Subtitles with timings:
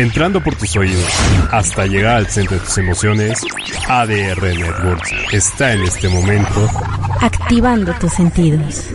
[0.00, 1.12] entrando por tus oídos
[1.50, 3.40] hasta llegar al centro de tus emociones,
[3.88, 6.68] ADR Networks está en este momento
[7.20, 8.86] activando tus sentidos.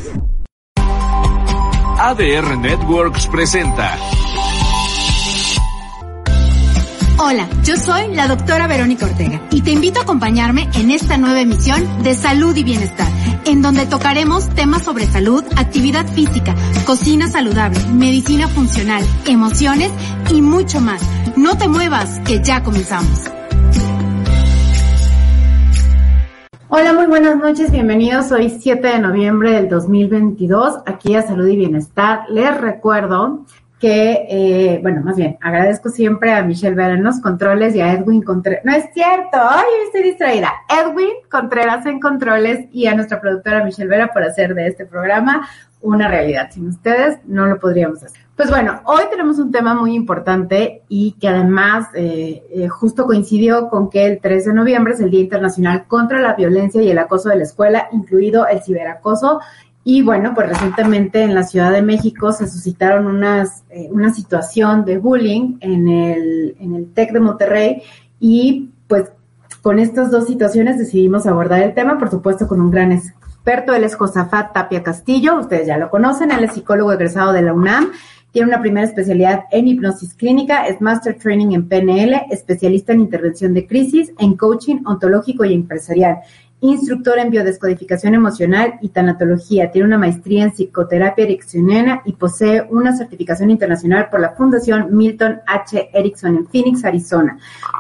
[2.00, 3.98] ADR Networks presenta.
[7.18, 11.42] Hola, yo soy la doctora Verónica Ortega y te invito a acompañarme en esta nueva
[11.42, 13.08] emisión de Salud y Bienestar,
[13.46, 16.56] en donde tocaremos temas sobre salud, actividad física,
[16.86, 19.92] cocina saludable, medicina funcional, emociones
[20.32, 21.02] y mucho más.
[21.38, 23.32] No te muevas, que ya comenzamos.
[26.68, 28.32] Hola, muy buenas noches, bienvenidos.
[28.32, 32.26] Hoy 7 de noviembre del 2022, aquí a Salud y Bienestar.
[32.30, 33.46] Les recuerdo
[33.80, 37.94] que, eh, bueno, más bien, agradezco siempre a Michelle Vera en los controles y a
[37.94, 38.64] Edwin Contreras.
[38.64, 40.52] No es cierto, ay, estoy distraída.
[40.70, 45.48] Edwin Contreras en controles y a nuestra productora Michelle Vera por hacer de este programa
[45.82, 46.50] una realidad.
[46.52, 48.26] Sin ustedes no lo podríamos hacer.
[48.36, 53.70] Pues bueno, hoy tenemos un tema muy importante y que además eh, eh, justo coincidió
[53.70, 56.98] con que el 3 de noviembre es el Día Internacional contra la Violencia y el
[56.98, 59.40] Acoso de la Escuela, incluido el ciberacoso.
[59.88, 64.84] Y bueno, pues recientemente en la Ciudad de México se suscitaron unas, eh, una situación
[64.84, 67.84] de bullying en el, en el TEC de Monterrey
[68.20, 69.12] y pues
[69.62, 73.84] con estas dos situaciones decidimos abordar el tema, por supuesto con un gran experto, él
[73.84, 77.92] es Josafat Tapia Castillo, ustedes ya lo conocen, él es psicólogo egresado de la UNAM.
[78.32, 83.54] Tiene una primera especialidad en hipnosis clínica, es Master Training en PNL, especialista en intervención
[83.54, 86.18] de crisis, en coaching ontológico y empresarial
[86.62, 89.72] instructor en biodescodificación emocional y tanatología.
[89.72, 95.42] Tiene una maestría en psicoterapia ericksoniana y posee una certificación internacional por la Fundación Milton
[95.48, 95.90] H.
[95.94, 97.38] Erickson en Phoenix, Arizona.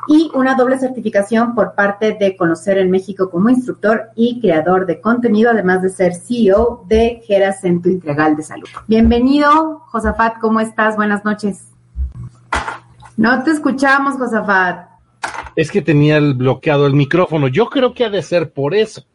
[0.07, 5.01] Y una doble certificación por parte de Conocer en México como instructor y creador de
[5.01, 8.67] contenido, además de ser CEO de Gera Centro Integral de Salud.
[8.87, 10.95] Bienvenido, Josafat, ¿cómo estás?
[10.95, 11.67] Buenas noches.
[13.17, 14.94] No te escuchamos, Josafat.
[15.55, 17.47] Es que tenía el bloqueado el micrófono.
[17.47, 19.05] Yo creo que ha de ser por eso.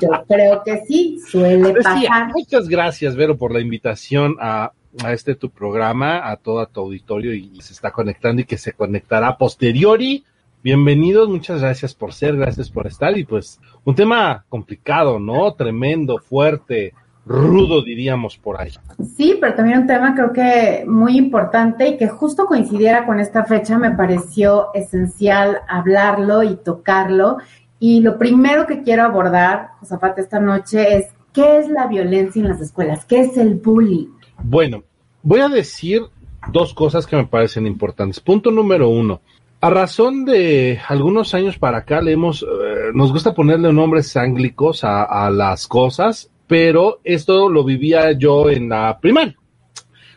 [0.00, 2.32] Yo creo que sí, suele pasar.
[2.34, 7.34] muchas gracias, Vero, por la invitación a, a este tu programa, a todo tu auditorio
[7.34, 10.24] y, se está conectando y que se conectará posteriori.
[10.62, 15.52] Bienvenidos, muchas gracias por ser, gracias por estar y pues un tema complicado, ¿no?
[15.54, 16.94] Tremendo, fuerte,
[17.26, 18.72] rudo, diríamos por ahí.
[19.16, 23.44] Sí, pero también un tema creo que muy importante y que justo coincidiera con esta
[23.44, 27.38] fecha me pareció esencial hablarlo y tocarlo.
[27.78, 32.48] Y lo primero que quiero abordar, Josafat, esta noche es ¿qué es la violencia en
[32.48, 33.04] las escuelas?
[33.04, 34.08] ¿Qué es el bullying?
[34.42, 34.84] Bueno,
[35.22, 36.02] voy a decir
[36.52, 38.20] dos cosas que me parecen importantes.
[38.20, 39.20] Punto número uno.
[39.60, 45.04] A razón de algunos años para acá, leemos, eh, nos gusta ponerle nombres ánglicos a,
[45.04, 49.36] a las cosas pero esto lo vivía yo en la primaria,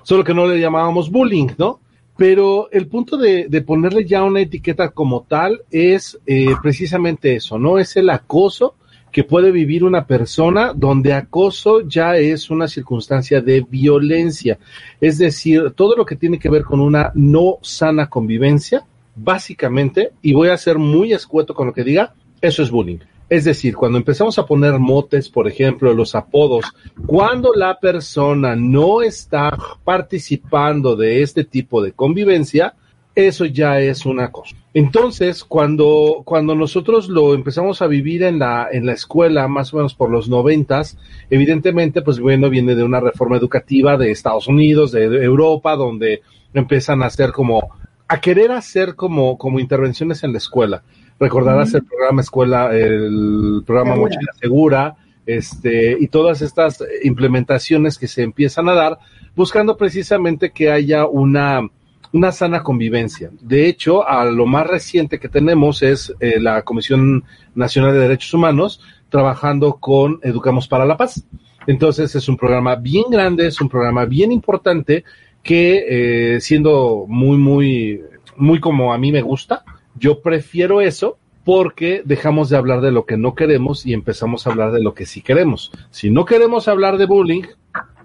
[0.04, 1.80] solo que no le llamábamos bullying, ¿no?
[2.18, 7.78] Pero el punto de, ponerle ya una etiqueta como tal es eh, precisamente eso, ¿no?
[7.78, 8.76] Es el acoso
[9.12, 14.58] que puede vivir una persona donde acoso ya es una circunstancia de violencia.
[15.00, 20.34] Es decir, todo lo que tiene que ver con una no sana convivencia, básicamente, y
[20.34, 23.00] voy a ser muy escueto con lo que diga, eso es bullying.
[23.30, 26.66] Es decir, cuando empezamos a poner motes, por ejemplo, los apodos,
[27.06, 32.74] cuando la persona no está participando de este tipo de convivencia,
[33.18, 34.56] eso ya es una cosa.
[34.76, 39.78] Entonces, cuando, cuando nosotros lo empezamos a vivir en la, en la escuela, más o
[39.78, 40.98] menos por los noventas,
[41.30, 46.22] evidentemente, pues bueno, viene de una reforma educativa de Estados Unidos, de Europa, donde
[46.54, 47.72] empiezan a hacer como,
[48.08, 50.84] a querer hacer como, como intervenciones en la escuela.
[51.20, 54.96] Recordarás el programa Escuela, el programa Mochila Segura,
[55.26, 59.00] este, y todas estas implementaciones que se empiezan a dar,
[59.36, 61.68] buscando precisamente que haya una,
[62.14, 63.30] una sana convivencia.
[63.42, 67.24] De hecho, a lo más reciente que tenemos es eh, la Comisión
[67.56, 71.24] Nacional de Derechos Humanos trabajando con Educamos para la Paz.
[71.66, 75.04] Entonces es un programa bien grande, es un programa bien importante
[75.44, 78.02] que eh, siendo muy, muy,
[78.38, 79.64] muy como a mí me gusta,
[80.00, 84.52] yo prefiero eso porque dejamos de hablar de lo que no queremos y empezamos a
[84.52, 85.72] hablar de lo que sí queremos.
[85.92, 87.44] Si no queremos hablar de bullying,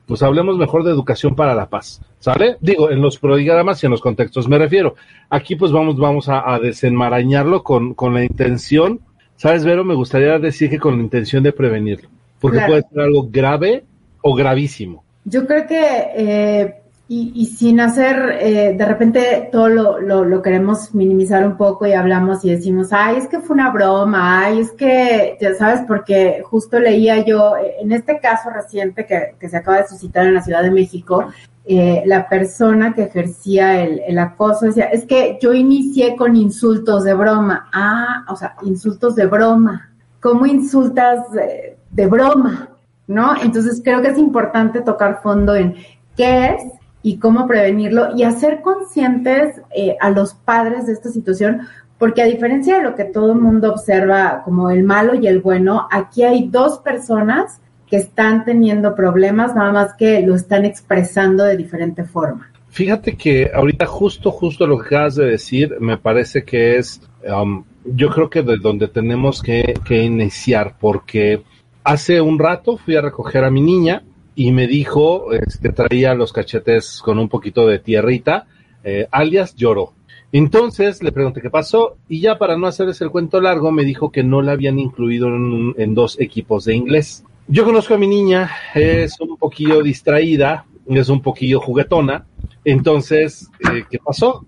[0.07, 2.57] pues hablemos mejor de educación para la paz, ¿sale?
[2.61, 4.95] Digo, en los programas y en los contextos me refiero.
[5.29, 9.01] Aquí pues vamos, vamos a, desenmarañarlo con, con, la intención,
[9.37, 9.85] ¿sabes, Vero?
[9.85, 12.09] Me gustaría decir que con la intención de prevenirlo,
[12.41, 13.85] porque puede ser algo grave
[14.21, 15.03] o gravísimo.
[15.25, 15.83] Yo creo que
[16.17, 16.82] eh,
[17.15, 22.43] y, sin hacer, eh, de repente todo lo, lo, queremos minimizar un poco y hablamos
[22.43, 26.81] y decimos, ay, es que fue una broma, ay, es que, ya sabes, porque justo
[26.81, 30.63] leía yo, en este caso reciente que, que se acaba de suscitar en la Ciudad
[30.63, 31.27] de México,
[31.67, 37.05] eh, la persona que ejercía el, el, acoso decía, es que yo inicié con insultos
[37.05, 37.69] de broma.
[37.75, 39.93] Ah, o sea, insultos de broma.
[40.21, 42.71] ¿Cómo insultas de, de broma?
[43.07, 43.35] ¿No?
[43.41, 45.75] Entonces creo que es importante tocar fondo en
[46.17, 51.63] qué es y cómo prevenirlo y hacer conscientes eh, a los padres de esta situación,
[51.99, 55.41] porque a diferencia de lo que todo el mundo observa como el malo y el
[55.41, 61.45] bueno, aquí hay dos personas que están teniendo problemas, nada más que lo están expresando
[61.45, 62.51] de diferente forma.
[62.71, 67.65] Fíjate que ahorita justo, justo lo que acabas de decir, me parece que es, um,
[67.85, 71.43] yo creo que de donde tenemos que, que iniciar, porque
[71.85, 74.03] hace un rato fui a recoger a mi niña
[74.35, 78.47] y me dijo que este, traía los cachetes con un poquito de tierrita,
[78.85, 79.93] eh, alias lloró.
[80.33, 84.11] Entonces le pregunté qué pasó y ya para no hacerles el cuento largo me dijo
[84.11, 87.25] que no la habían incluido en, en dos equipos de inglés.
[87.49, 92.25] Yo conozco a mi niña, es un poquillo distraída, es un poquillo juguetona.
[92.65, 94.47] Entonces, eh, ¿qué pasó?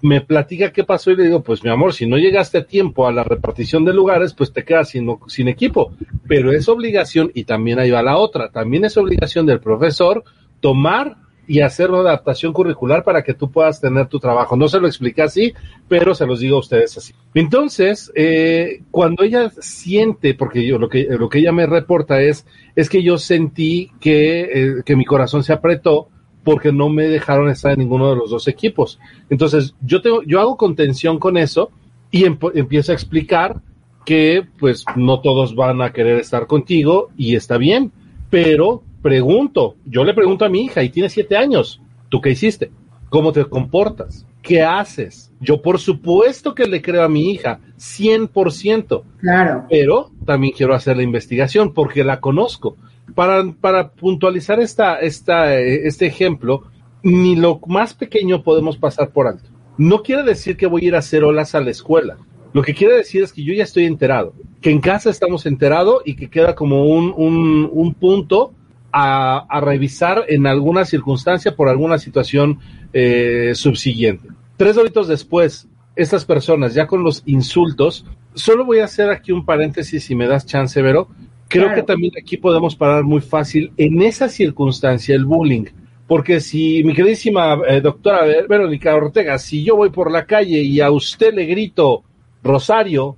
[0.00, 3.06] Me platica qué pasó y le digo, pues mi amor, si no llegaste a tiempo
[3.06, 5.92] a la repartición de lugares, pues te quedas sin, sin equipo.
[6.26, 10.24] Pero es obligación, y también ahí va la otra, también es obligación del profesor
[10.60, 11.16] tomar
[11.48, 14.54] y hacer una adaptación curricular para que tú puedas tener tu trabajo.
[14.54, 15.54] No se lo expliqué así,
[15.88, 17.14] pero se los digo a ustedes así.
[17.32, 22.46] Entonces, eh, cuando ella siente, porque yo lo que, lo que ella me reporta es,
[22.76, 26.10] es que yo sentí que, eh, que mi corazón se apretó
[26.48, 28.98] porque no me dejaron estar en ninguno de los dos equipos.
[29.28, 31.70] Entonces, yo tengo, yo hago contención con eso
[32.10, 33.60] y empiezo a explicar
[34.06, 37.92] que pues no todos van a querer estar contigo y está bien,
[38.30, 42.70] pero pregunto, yo le pregunto a mi hija y tiene siete años, ¿tú qué hiciste?
[43.10, 44.24] ¿Cómo te comportas?
[44.40, 45.30] ¿Qué haces?
[45.40, 49.02] Yo por supuesto que le creo a mi hija, 100%.
[49.20, 49.66] Claro.
[49.68, 52.78] Pero también quiero hacer la investigación porque la conozco.
[53.14, 56.64] Para, puntualizar esta, esta, este ejemplo,
[57.02, 59.50] ni lo más pequeño podemos pasar por alto.
[59.76, 62.16] No quiere decir que voy a ir a hacer olas a la escuela.
[62.52, 66.02] Lo que quiere decir es que yo ya estoy enterado, que en casa estamos enterados
[66.04, 68.54] y que queda como un, un, un punto
[68.92, 72.58] a, revisar en alguna circunstancia por alguna situación
[72.92, 74.28] eh, subsiguiente.
[74.56, 79.44] Tres horitos después, estas personas ya con los insultos, solo voy a hacer aquí un
[79.44, 81.08] paréntesis si me das chance, Vero.
[81.48, 81.76] Creo claro.
[81.76, 85.64] que también aquí podemos parar muy fácil en esa circunstancia el bullying.
[86.06, 90.80] Porque si mi queridísima eh, doctora Verónica Ortega, si yo voy por la calle y
[90.80, 92.02] a usted le grito
[92.42, 93.16] Rosario,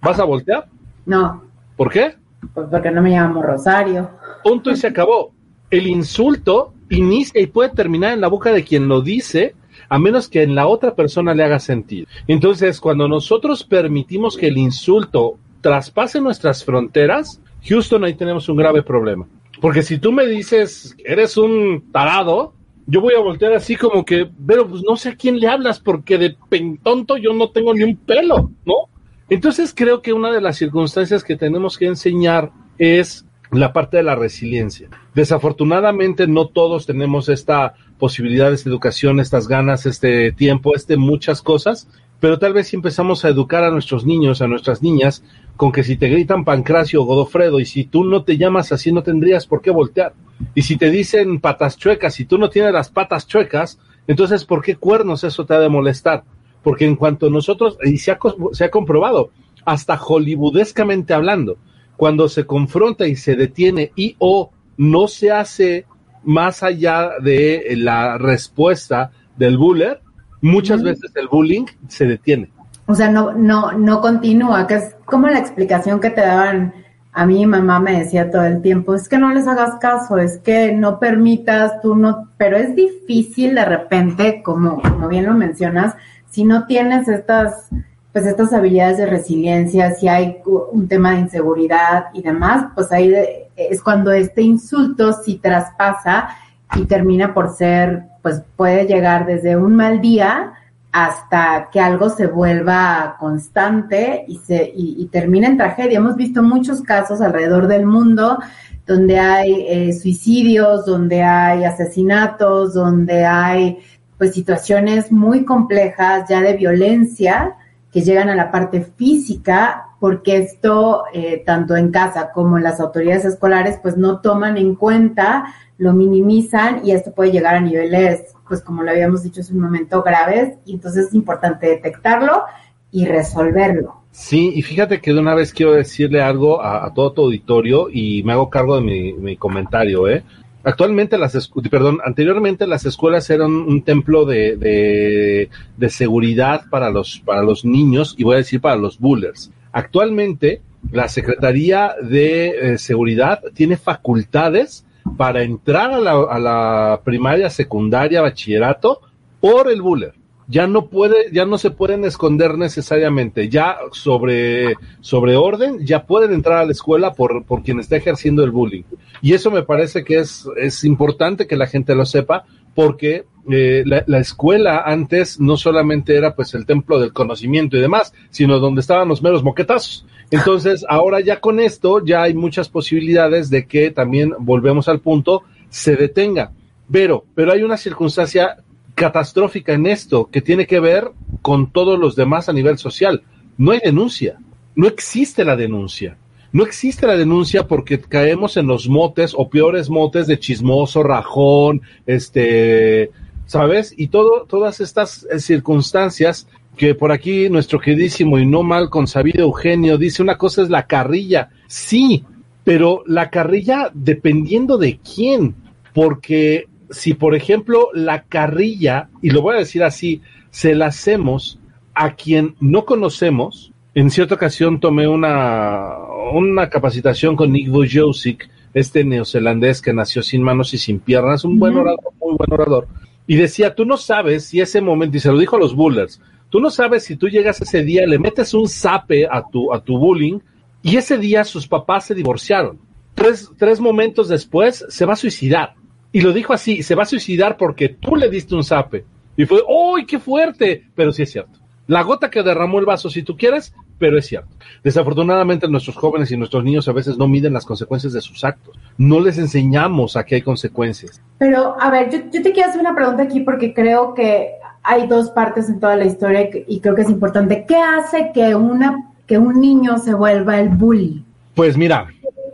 [0.00, 0.66] ¿vas a voltear?
[1.06, 1.44] No.
[1.76, 2.14] ¿Por qué?
[2.52, 4.10] Pues porque no me llamo Rosario
[4.42, 5.32] punto y se acabó.
[5.70, 9.54] El insulto inicia y puede terminar en la boca de quien lo dice,
[9.88, 12.06] a menos que en la otra persona le haga sentido.
[12.26, 18.82] Entonces, cuando nosotros permitimos que el insulto traspase nuestras fronteras, Houston, ahí tenemos un grave
[18.82, 19.26] problema.
[19.60, 22.54] Porque si tú me dices, eres un tarado,
[22.86, 25.78] yo voy a voltear así como que, pero pues no sé a quién le hablas,
[25.78, 26.36] porque de
[26.82, 28.88] tonto yo no tengo ni un pelo, ¿no?
[29.28, 34.02] Entonces creo que una de las circunstancias que tenemos que enseñar es la parte de
[34.02, 34.88] la resiliencia.
[35.14, 41.88] Desafortunadamente no todos tenemos esta posibilidad, esta educación, estas ganas, este tiempo, este muchas cosas,
[42.22, 45.24] pero tal vez si empezamos a educar a nuestros niños, a nuestras niñas,
[45.56, 48.92] con que si te gritan Pancracio o Godofredo y si tú no te llamas así
[48.92, 50.14] no tendrías por qué voltear.
[50.54, 54.62] Y si te dicen patas chuecas y tú no tienes las patas chuecas, entonces ¿por
[54.62, 56.22] qué cuernos eso te ha de molestar?
[56.62, 58.18] Porque en cuanto nosotros, y se ha,
[58.52, 59.30] se ha comprobado,
[59.64, 61.56] hasta hollywoodescamente hablando,
[61.96, 65.86] cuando se confronta y se detiene y o no se hace
[66.22, 70.01] más allá de la respuesta del buller,
[70.42, 72.50] muchas veces el bullying se detiene.
[72.86, 76.74] O sea, no, no, no continúa, que es como la explicación que te daban
[77.14, 80.38] a mí, mamá me decía todo el tiempo, es que no les hagas caso, es
[80.38, 85.94] que no permitas, tú no, pero es difícil de repente, como, como bien lo mencionas,
[86.30, 87.68] si no tienes estas
[88.12, 93.14] pues estas habilidades de resiliencia, si hay un tema de inseguridad y demás, pues ahí
[93.56, 96.28] es cuando este insulto sí traspasa
[96.76, 100.54] y termina por ser, pues puede llegar desde un mal día
[100.92, 105.98] hasta que algo se vuelva constante y se y, termina en tragedia.
[105.98, 108.38] Hemos visto muchos casos alrededor del mundo
[108.86, 113.78] donde hay eh, suicidios, donde hay asesinatos, donde hay
[114.18, 117.56] pues situaciones muy complejas ya de violencia
[117.90, 122.80] que llegan a la parte física, porque esto, eh, tanto en casa como en las
[122.80, 125.44] autoridades escolares, pues no toman en cuenta,
[125.82, 129.58] lo minimizan y esto puede llegar a niveles, pues como lo habíamos dicho hace un
[129.58, 132.44] momento, graves, y entonces es importante detectarlo
[132.92, 133.96] y resolverlo.
[134.12, 138.22] Sí, y fíjate que de una vez quiero decirle algo a, todo tu auditorio y
[138.22, 140.22] me hago cargo de mi, comentario, ¿eh?
[140.62, 147.20] Actualmente las perdón, anteriormente las escuelas eran un templo de, de, de seguridad para los,
[147.24, 149.50] para los niños y voy a decir para los bullers.
[149.72, 150.60] Actualmente
[150.92, 154.84] la Secretaría de eh, Seguridad tiene facultades
[155.16, 159.00] para entrar a la, a la primaria, secundaria, bachillerato
[159.40, 160.14] por el buller.
[160.48, 163.48] Ya no puede, ya no se pueden esconder necesariamente.
[163.48, 168.44] Ya sobre, sobre orden, ya pueden entrar a la escuela por, por quien está ejerciendo
[168.44, 168.82] el bullying.
[169.22, 172.44] Y eso me parece que es, es importante que la gente lo sepa,
[172.74, 177.80] porque eh, la, la escuela antes no solamente era pues el templo del conocimiento y
[177.80, 180.06] demás, sino donde estaban los meros moquetazos.
[180.30, 185.42] Entonces, ahora ya con esto ya hay muchas posibilidades de que también volvemos al punto,
[185.68, 186.52] se detenga.
[186.90, 188.58] Pero, pero hay una circunstancia
[188.94, 191.10] catastrófica en esto que tiene que ver
[191.40, 193.22] con todos los demás a nivel social.
[193.56, 194.38] No hay denuncia,
[194.74, 196.16] no existe la denuncia.
[196.52, 201.80] No existe la denuncia porque caemos en los motes o peores motes de chismoso, rajón,
[202.06, 203.10] este,
[203.46, 203.94] ¿sabes?
[203.96, 209.44] Y todo, todas estas eh, circunstancias que por aquí nuestro queridísimo y no mal consabido
[209.44, 211.50] Eugenio dice una cosa es la carrilla.
[211.66, 212.24] Sí,
[212.64, 215.54] pero la carrilla dependiendo de quién,
[215.94, 221.58] porque si por ejemplo la carrilla, y lo voy a decir así, se la hacemos
[221.94, 225.96] a quien no conocemos, en cierta ocasión tomé una,
[226.32, 231.58] una capacitación con Nick Vujicic, este neozelandés que nació sin manos y sin piernas, un
[231.58, 232.88] buen orador, muy buen orador,
[233.26, 236.20] y decía, tú no sabes si ese momento, y se lo dijo a los bullers,
[236.48, 239.82] tú no sabes si tú llegas ese día, le metes un zape a tu, a
[239.82, 240.38] tu bullying,
[240.82, 242.78] y ese día sus papás se divorciaron.
[243.14, 245.74] Tres, tres momentos después se va a suicidar.
[246.10, 249.04] Y lo dijo así, se va a suicidar porque tú le diste un zape.
[249.36, 250.88] Y fue, ¡uy, qué fuerte!
[250.94, 251.61] Pero sí es cierto.
[251.88, 254.48] La gota que derramó el vaso, si tú quieres, pero es cierto.
[254.84, 258.78] Desafortunadamente nuestros jóvenes y nuestros niños a veces no miden las consecuencias de sus actos.
[258.98, 261.20] No les enseñamos a que hay consecuencias.
[261.38, 264.52] Pero, a ver, yo, yo te quiero hacer una pregunta aquí porque creo que
[264.84, 267.64] hay dos partes en toda la historia y, creo que es importante.
[267.66, 271.24] ¿Qué hace que, una, que un niño se vuelva el bully?
[271.54, 272.06] Pues mira,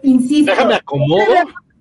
[0.03, 0.51] Insisto.
[0.53, 1.23] déjame acomodo.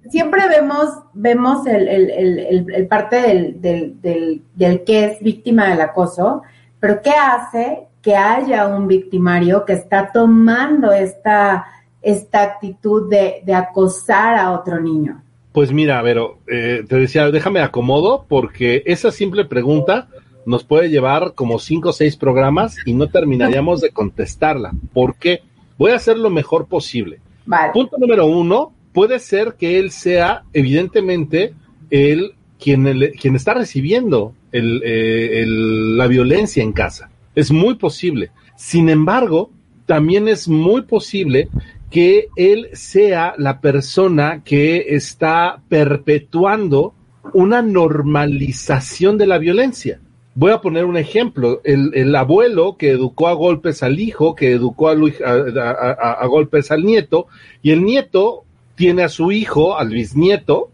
[0.10, 5.20] Siempre vemos, vemos el, el, el, el- el parte del, del, del, del que es
[5.22, 6.44] víctima del acoso,
[6.80, 11.66] pero ¿qué hace que haya un victimario que está tomando esta,
[12.02, 15.22] esta actitud de, de acosar a otro niño?
[15.52, 20.08] Pues mira, Vero, eh, te decía, déjame acomodo porque esa simple pregunta
[20.46, 24.72] nos puede llevar como cinco o seis programas y no terminaríamos de contestarla.
[24.94, 25.42] ¿Por qué?
[25.78, 27.20] Voy a hacer lo mejor posible.
[27.46, 27.74] Vale.
[27.74, 31.54] Punto número uno, puede ser que él sea evidentemente
[31.90, 37.10] el quien, el- quien está recibiendo eh, el- la violencia en casa.
[37.36, 38.32] Es muy posible.
[38.56, 39.52] Sin embargo,
[39.86, 41.50] también es muy posible
[41.92, 46.94] que él sea la persona que está perpetuando
[47.34, 50.00] una normalización de la violencia.
[50.36, 51.62] Voy a poner un ejemplo.
[51.64, 57.28] El, el abuelo que educó a golpes al hijo, que educó a golpes al nieto,
[57.62, 58.44] y el nieto
[58.76, 60.72] tiene a su hijo, al bisnieto,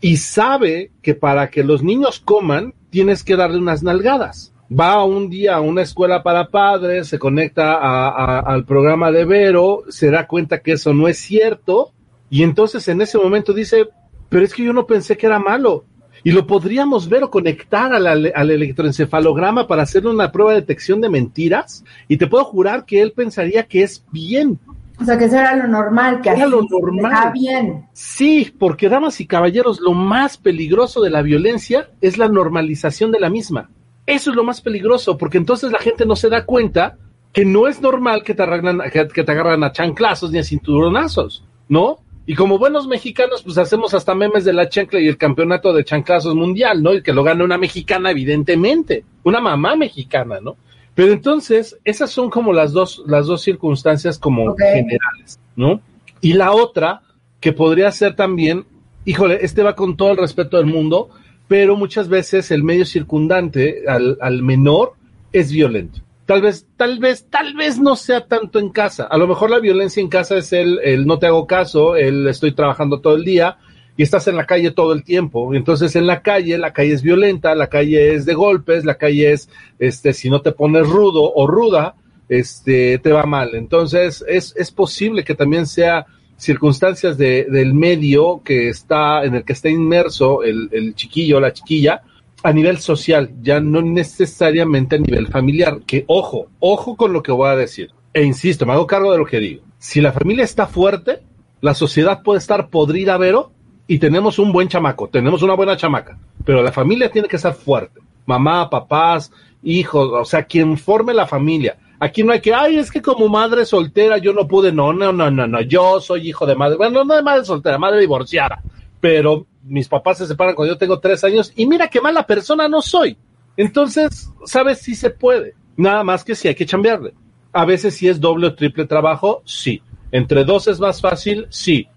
[0.00, 4.52] y sabe que para que los niños coman, tienes que darle unas nalgadas.
[4.70, 10.10] Va un día a una escuela para padres, se conecta al programa de Vero, se
[10.10, 11.92] da cuenta que eso no es cierto,
[12.28, 13.88] y entonces en ese momento dice,
[14.28, 15.84] pero es que yo no pensé que era malo.
[16.24, 21.08] Y lo podríamos ver o conectar al electroencefalograma para hacerle una prueba de detección de
[21.08, 24.58] mentiras, y te puedo jurar que él pensaría que es bien.
[25.00, 27.12] O sea, que eso era lo normal, que Era así lo normal.
[27.12, 27.86] está bien.
[27.92, 33.20] Sí, porque damas y caballeros, lo más peligroso de la violencia es la normalización de
[33.20, 33.70] la misma.
[34.06, 36.96] Eso es lo más peligroso, porque entonces la gente no se da cuenta
[37.32, 40.44] que no es normal que te agarran, que, que te agarran a chanclazos ni a
[40.44, 41.98] cinturonazos, ¿no?
[42.26, 45.84] Y como buenos mexicanos, pues hacemos hasta memes de la chancla y el campeonato de
[45.84, 46.92] chanclazos mundial, ¿no?
[46.92, 50.56] Y que lo gana una mexicana, evidentemente, una mamá mexicana, ¿no?
[50.98, 55.80] Pero entonces, esas son como las dos, las dos circunstancias como generales, ¿no?
[56.20, 57.02] Y la otra,
[57.38, 58.66] que podría ser también,
[59.04, 61.10] híjole, este va con todo el respeto del mundo,
[61.46, 64.94] pero muchas veces el medio circundante al, al menor
[65.32, 66.00] es violento.
[66.26, 69.04] Tal vez, tal vez, tal vez no sea tanto en casa.
[69.04, 72.26] A lo mejor la violencia en casa es el, el no te hago caso, el
[72.26, 73.58] estoy trabajando todo el día
[73.98, 75.52] y estás en la calle todo el tiempo.
[75.54, 79.32] Entonces en la calle, la calle es violenta, la calle es de golpes, la calle
[79.32, 79.50] es,
[79.80, 81.96] este, si no te pones rudo o ruda,
[82.28, 83.56] este, te va mal.
[83.56, 89.44] Entonces es, es posible que también sea circunstancias de, del medio que está, en el
[89.44, 92.02] que está inmerso el, el chiquillo o la chiquilla
[92.44, 95.80] a nivel social, ya no necesariamente a nivel familiar.
[95.84, 97.90] Que ojo, ojo con lo que voy a decir.
[98.14, 99.64] E insisto, me hago cargo de lo que digo.
[99.78, 101.18] Si la familia está fuerte,
[101.60, 103.50] la sociedad puede estar podrida, Vero,
[103.90, 107.54] y tenemos un buen chamaco, tenemos una buena chamaca, pero la familia tiene que estar
[107.54, 108.00] fuerte.
[108.26, 111.78] Mamá, papás, hijos, o sea, quien forme la familia.
[111.98, 115.10] Aquí no hay que, ay, es que como madre soltera yo no pude, no, no,
[115.10, 118.62] no, no, no, yo soy hijo de madre, bueno, no de madre soltera, madre divorciada,
[119.00, 122.68] pero mis papás se separan cuando yo tengo tres años y mira qué mala persona
[122.68, 123.16] no soy.
[123.56, 125.54] Entonces, ¿sabes si se puede?
[125.78, 127.14] Nada más que si hay que chambearle.
[127.52, 129.82] A veces si es doble o triple trabajo, sí.
[130.12, 131.88] Entre dos es más fácil, sí.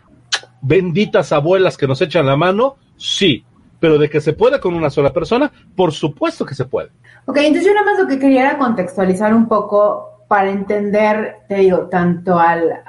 [0.62, 3.46] Benditas abuelas que nos echan la mano, sí.
[3.80, 6.90] Pero de que se puede con una sola persona, por supuesto que se puede.
[7.26, 11.56] Ok, entonces yo nada más lo que quería era contextualizar un poco para entender, te
[11.56, 12.82] digo, tanto al,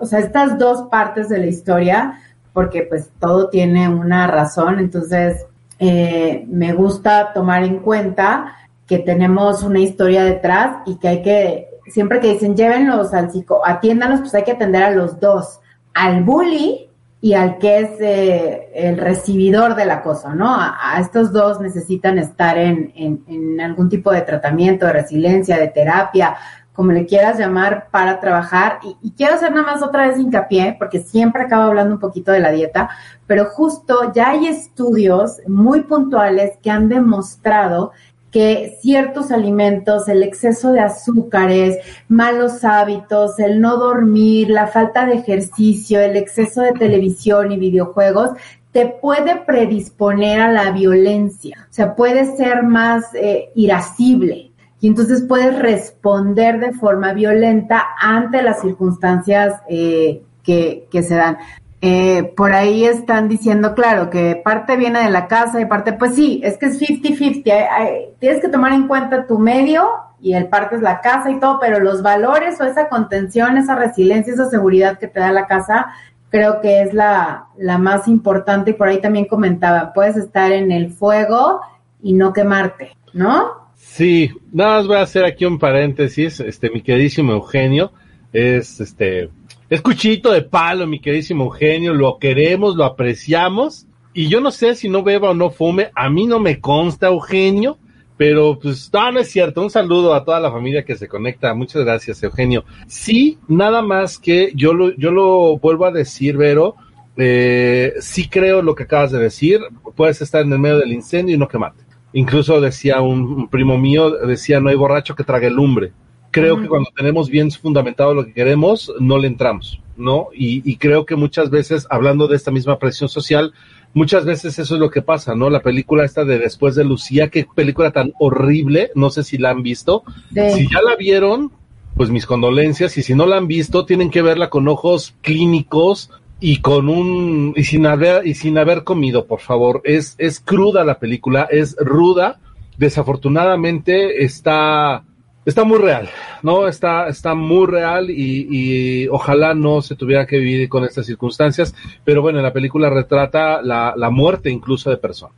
[0.00, 2.20] o sea, estas dos partes de la historia,
[2.52, 5.46] porque pues todo tiene una razón, entonces
[5.78, 11.68] eh, me gusta tomar en cuenta que tenemos una historia detrás y que hay que,
[11.86, 15.60] siempre que dicen llévenlos al psico, atiéndanos, pues hay que atender a los dos,
[15.94, 16.87] al bully
[17.20, 20.54] y al que es eh, el recibidor del acoso, ¿no?
[20.54, 26.36] A, estos dos necesitan estar en, en, algún tipo de tratamiento, de resiliencia, de terapia,
[26.72, 28.78] como le quieras llamar, para trabajar.
[28.84, 32.30] Y, y, quiero hacer nada más otra vez hincapié, porque siempre acabo hablando un poquito
[32.30, 32.88] de la dieta,
[33.26, 37.90] pero justo ya hay estudios muy puntuales que han demostrado
[38.30, 45.14] que ciertos alimentos, el exceso de azúcares, malos hábitos, el no dormir, la falta de
[45.14, 48.30] ejercicio, el exceso de televisión y videojuegos,
[48.72, 55.24] te puede predisponer a la violencia, o sea, puede ser más eh, irascible y entonces
[55.26, 61.38] puedes responder de forma violenta ante las circunstancias eh, que, que se dan.
[61.80, 66.14] Eh, por ahí están diciendo, claro, que parte viene de la casa y parte, pues
[66.14, 68.16] sí, es que es 50-50.
[68.18, 69.88] Tienes que tomar en cuenta tu medio
[70.20, 73.76] y el parte es la casa y todo, pero los valores o esa contención, esa
[73.76, 75.86] resiliencia, esa seguridad que te da la casa,
[76.30, 78.72] creo que es la, la más importante.
[78.72, 81.60] Y por ahí también comentaba, puedes estar en el fuego
[82.02, 83.68] y no quemarte, ¿no?
[83.76, 87.92] Sí, nada más voy a hacer aquí un paréntesis, este, mi queridísimo Eugenio,
[88.32, 89.30] es este
[89.70, 93.86] es cuchito de palo, mi queridísimo Eugenio, lo queremos, lo apreciamos.
[94.14, 97.08] Y yo no sé si no beba o no fume, a mí no me consta,
[97.08, 97.78] Eugenio,
[98.16, 99.62] pero pues no, es cierto.
[99.62, 101.52] Un saludo a toda la familia que se conecta.
[101.54, 102.64] Muchas gracias, Eugenio.
[102.86, 106.74] Sí, nada más que yo lo, yo lo vuelvo a decir, Vero.
[107.16, 109.60] Eh, sí creo lo que acabas de decir.
[109.94, 111.84] Puedes estar en el medio del incendio y no quemarte.
[112.14, 115.92] Incluso decía un, un primo mío, decía, no hay borracho que trague lumbre
[116.40, 120.28] creo que cuando tenemos bien fundamentado lo que queremos, no le entramos, ¿no?
[120.32, 123.52] Y, creo que muchas veces, hablando de esta misma presión social,
[123.94, 125.50] muchas veces eso es lo que pasa, ¿no?
[125.50, 129.50] La película esta de Después de Lucía, qué película tan horrible, no sé si la
[129.50, 130.04] han visto.
[130.30, 131.52] Si ya la vieron,
[131.96, 136.10] pues mis condolencias, y si no la han visto, tienen que verla con ojos clínicos
[136.40, 139.80] y con un, y sin haber, y sin haber comido, por favor.
[139.84, 142.40] Es, es cruda la película, es ruda,
[142.76, 145.04] desafortunadamente está,
[145.48, 146.08] está muy real,
[146.42, 146.68] ¿no?
[146.68, 152.20] Está, está muy real y, ojalá no se tuviera que vivir con estas circunstancias, pero
[152.20, 155.36] bueno, la película retrata la, muerte incluso de personas.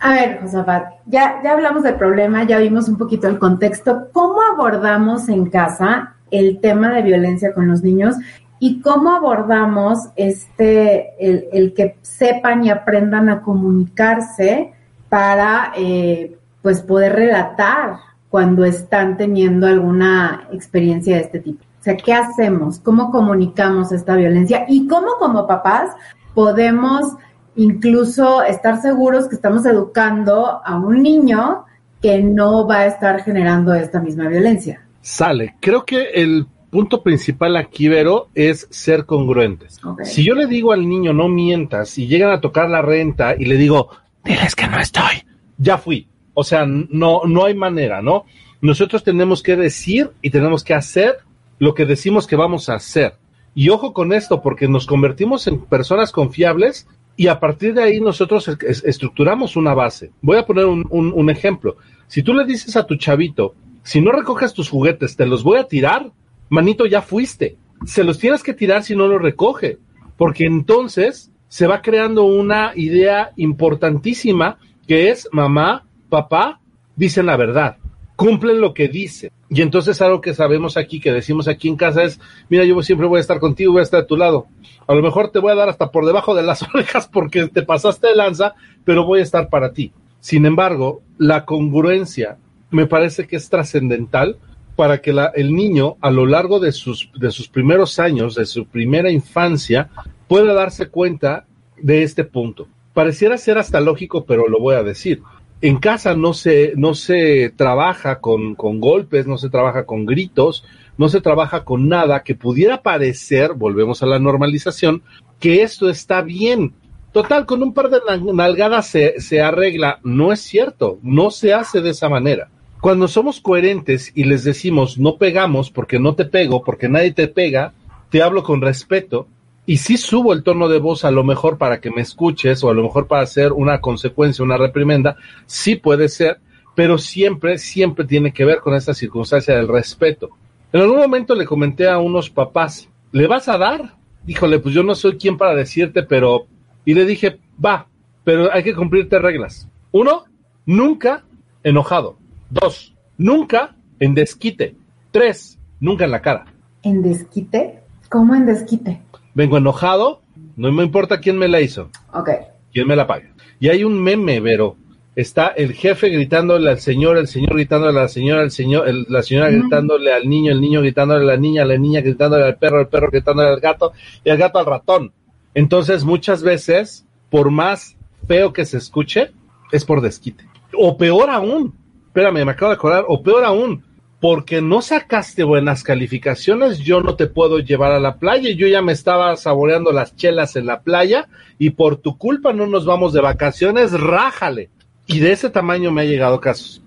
[0.00, 4.08] A ver, Josafat, ya, ya hablamos del problema, ya vimos un poquito el contexto.
[4.12, 8.16] ¿Cómo abordamos en casa el tema de violencia con los niños
[8.58, 14.72] y cómo abordamos este, el, el que sepan y aprendan a comunicarse
[15.08, 21.62] para eh, pues poder relatar cuando están teniendo alguna experiencia de este tipo.
[21.62, 22.80] O sea, ¿qué hacemos?
[22.80, 24.64] ¿Cómo comunicamos esta violencia?
[24.68, 25.92] Y cómo como papás
[26.34, 27.12] podemos
[27.54, 31.64] incluso estar seguros que estamos educando a un niño
[32.02, 34.84] que no va a estar generando esta misma violencia.
[35.00, 35.54] Sale.
[35.60, 39.78] Creo que el punto principal aquí, Vero, es ser congruentes.
[40.02, 43.44] Si yo le digo al niño no mientas y llegan a tocar la renta y
[43.44, 43.90] le digo,
[44.24, 45.22] diles que no estoy,
[45.56, 46.08] ya fui.
[46.34, 48.24] O sea, no, no hay manera, ¿no?
[48.60, 51.18] Nosotros tenemos que decir y tenemos que hacer
[51.58, 53.14] lo que decimos que vamos a hacer.
[53.54, 58.00] Y ojo con esto, porque nos convertimos en personas confiables y a partir de ahí
[58.00, 60.10] nosotros estructuramos una base.
[60.20, 61.76] Voy a poner un, un, ejemplo.
[62.08, 65.58] Si tú le dices a tu chavito, si no recoges tus juguetes, te los voy
[65.58, 66.10] a tirar,
[66.48, 67.56] manito, ya fuiste.
[67.86, 69.78] Se los tienes que tirar si no los recoge,
[70.16, 76.60] porque entonces se va creando una idea importantísima que es mamá, papá
[76.94, 77.78] dicen la verdad,
[78.14, 79.32] cumplen lo que dicen.
[79.50, 83.08] Y entonces algo que sabemos aquí, que decimos aquí en casa es, mira, yo siempre
[83.08, 84.46] voy a estar contigo, voy a estar a tu lado.
[84.86, 87.62] A lo mejor te voy a dar hasta por debajo de las orejas porque te
[87.62, 89.92] pasaste de lanza, pero voy a estar para ti.
[90.20, 92.38] Sin embargo, la congruencia
[92.70, 94.36] me parece que es trascendental
[94.76, 97.08] para que el niño a lo largo de sus
[97.52, 99.90] primeros años, de su primera infancia,
[100.28, 101.44] pueda darse cuenta
[101.76, 102.68] de este punto.
[102.92, 105.20] Pareciera ser hasta lógico, pero lo voy a decir.
[105.64, 110.62] En casa no se, no se trabaja con, con golpes, no se trabaja con gritos,
[110.98, 115.02] no se trabaja con nada que pudiera parecer, volvemos a la normalización,
[115.40, 116.74] que esto está bien.
[117.12, 118.00] Total, con un par de
[118.34, 120.00] nalgadas se, se arregla.
[120.04, 122.50] No es cierto, no se hace de esa manera.
[122.82, 127.26] Cuando somos coherentes y les decimos no pegamos porque no te pego, porque nadie te
[127.26, 127.72] pega,
[128.10, 129.28] te hablo con respeto,
[129.66, 132.70] y si subo el tono de voz a lo mejor para que me escuches o
[132.70, 136.38] a lo mejor para hacer una consecuencia, una reprimenda, sí puede ser,
[136.74, 140.30] pero siempre, siempre tiene que ver con esta circunstancia del respeto.
[140.72, 143.96] En algún momento le comenté a unos papás, ¿le vas a dar?
[144.26, 146.46] Híjole, pues yo no soy quien para decirte, pero...
[146.84, 147.86] Y le dije, va,
[148.24, 149.68] pero hay que cumplirte reglas.
[149.92, 150.24] Uno,
[150.66, 151.24] nunca
[151.62, 152.18] enojado.
[152.50, 154.76] Dos, nunca en desquite.
[155.10, 156.44] Tres, nunca en la cara.
[156.82, 157.80] ¿En desquite?
[158.10, 159.00] ¿Cómo en desquite?
[159.34, 160.22] Vengo enojado,
[160.56, 161.90] no me importa quién me la hizo.
[162.12, 162.30] Ok.
[162.72, 163.32] ¿Quién me la paga?
[163.60, 164.76] Y hay un meme, Vero.
[165.16, 169.22] Está el jefe gritándole al señor, el señor gritándole a la señora, el señor, la
[169.22, 172.80] señora gritándole al niño, el niño gritándole a la niña, la niña gritándole al perro,
[172.80, 173.92] el perro gritándole al gato
[174.24, 175.12] y el gato al ratón.
[175.54, 179.30] Entonces, muchas veces, por más feo que se escuche,
[179.70, 180.44] es por desquite.
[180.76, 181.74] O peor aún,
[182.06, 183.84] espérame, me acabo de acordar, o peor aún,
[184.24, 188.52] porque no sacaste buenas calificaciones, yo no te puedo llevar a la playa.
[188.56, 192.66] Yo ya me estaba saboreando las chelas en la playa y por tu culpa no
[192.66, 194.70] nos vamos de vacaciones, rájale.
[195.06, 196.82] Y de ese tamaño me ha llegado casos.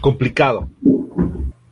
[0.00, 0.70] Complicado.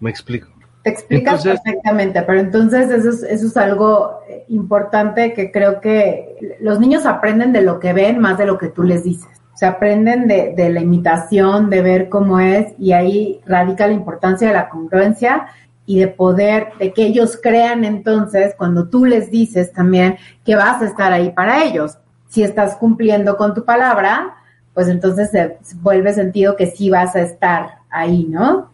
[0.01, 0.49] Me explico.
[0.83, 6.59] Te explicas perfectamente, pero entonces eso es, eso es algo eh, importante que creo que
[6.61, 9.67] los niños aprenden de lo que ven más de lo que tú les dices se
[9.67, 14.55] aprenden de, de, la imitación, de ver cómo es, y ahí radica la importancia de
[14.55, 15.49] la congruencia
[15.85, 20.81] y de poder, de que ellos crean entonces, cuando tú les dices también que vas
[20.81, 21.99] a estar ahí para ellos.
[22.31, 24.35] Si estás cumpliendo con tu palabra,
[24.73, 28.71] pues entonces se vuelve sentido que sí vas a estar ahí, ¿no?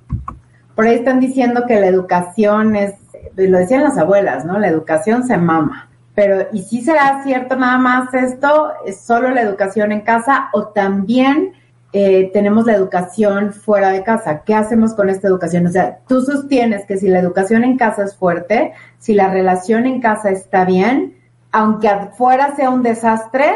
[0.76, 2.94] Por ahí están diciendo que la educación es,
[3.34, 4.56] lo decían las abuelas, ¿no?
[4.60, 5.88] La educación se mama.
[6.16, 8.72] Pero, ¿y si será cierto nada más esto?
[8.86, 11.52] ¿Es solo la educación en casa o también
[11.92, 14.42] eh, tenemos la educación fuera de casa?
[14.42, 15.66] ¿Qué hacemos con esta educación?
[15.66, 19.84] O sea, tú sostienes que si la educación en casa es fuerte, si la relación
[19.84, 21.16] en casa está bien,
[21.52, 23.52] aunque afuera sea un desastre,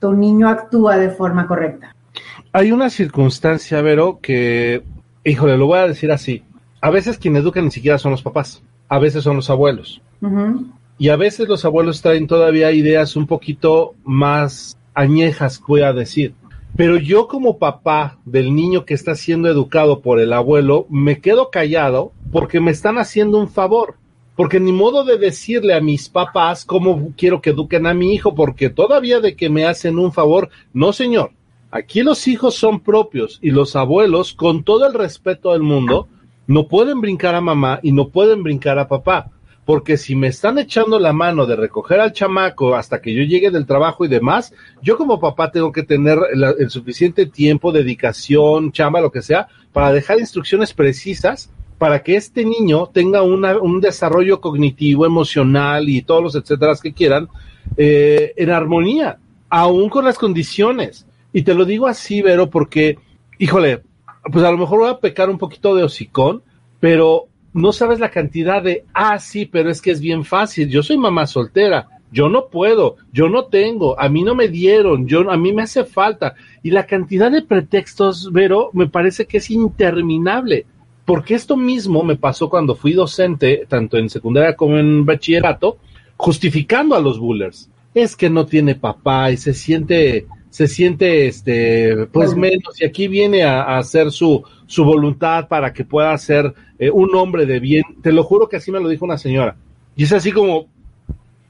[0.00, 1.94] tu niño actúa de forma correcta.
[2.52, 4.82] Hay una circunstancia, Vero, que,
[5.22, 6.42] híjole, lo voy a decir así.
[6.80, 10.02] A veces quien educa ni siquiera son los papás, a veces son los abuelos.
[11.00, 16.34] Y a veces los abuelos traen todavía ideas un poquito más añejas, voy a decir.
[16.76, 21.48] Pero yo como papá del niño que está siendo educado por el abuelo, me quedo
[21.48, 23.94] callado porque me están haciendo un favor.
[24.36, 28.34] Porque ni modo de decirle a mis papás cómo quiero que eduquen a mi hijo,
[28.34, 31.30] porque todavía de que me hacen un favor, no señor.
[31.70, 36.08] Aquí los hijos son propios y los abuelos, con todo el respeto del mundo,
[36.46, 39.30] no pueden brincar a mamá y no pueden brincar a papá
[39.70, 43.52] porque si me están echando la mano de recoger al chamaco hasta que yo llegue
[43.52, 44.52] del trabajo y demás,
[44.82, 46.18] yo como papá tengo que tener
[46.58, 52.44] el suficiente tiempo, dedicación, chamba, lo que sea, para dejar instrucciones precisas para que este
[52.44, 57.28] niño tenga un desarrollo cognitivo, emocional y todos los etcétera que quieran
[57.76, 61.06] eh, en armonía, aún con las condiciones.
[61.32, 62.98] Y te lo digo así, Vero, porque,
[63.38, 63.82] híjole,
[64.32, 66.42] pues a lo mejor voy a pecar un poquito de hocicón,
[66.80, 70.82] pero no sabes la cantidad de, ah, sí, pero es que es bien fácil, yo
[70.82, 75.30] soy mamá soltera, yo no puedo, yo no tengo, a mí no me dieron, yo,
[75.30, 76.34] a mí me hace falta.
[76.62, 80.66] Y la cantidad de pretextos, Vero, me parece que es interminable.
[81.04, 85.78] Porque esto mismo me pasó cuando fui docente, tanto en secundaria como en bachillerato,
[86.16, 87.70] justificando a los bullers.
[87.94, 93.06] Es que no tiene papá y se siente se siente este pues menos y aquí
[93.06, 97.82] viene a, hacer su, su voluntad para que pueda ser eh, un hombre de bien.
[98.02, 99.56] Te lo juro que así me lo dijo una señora.
[99.96, 100.68] Y es así como,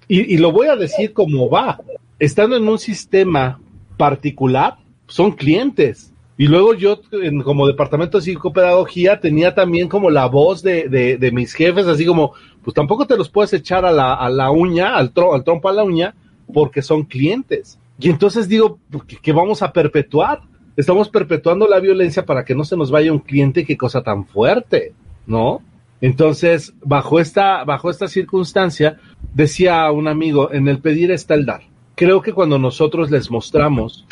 [0.09, 1.79] y, lo voy a decir como va,
[2.19, 3.61] estando en un sistema
[3.99, 6.15] particular, son clientes.
[6.39, 7.03] Y luego yo,
[7.45, 12.07] como departamento de psicopedagogía, tenía también como la voz de, de, de, mis jefes, así
[12.07, 12.33] como,
[12.65, 15.69] pues tampoco te los puedes echar a la, a la uña, al, tro, al trompo
[15.69, 16.15] a la uña,
[16.55, 17.79] porque son clientes.
[17.99, 18.79] Y entonces digo,
[19.21, 20.41] ¿qué vamos a perpetuar?
[20.77, 24.25] Estamos perpetuando la violencia para que no se nos vaya un cliente, qué cosa tan
[24.25, 24.93] fuerte,
[25.27, 25.63] ¿no?
[26.01, 28.99] Entonces, bajo esta, bajo esta circunstancia,
[29.35, 31.63] decía un amigo, en el pedir está el dar.
[31.95, 34.07] Creo que cuando nosotros les mostramos,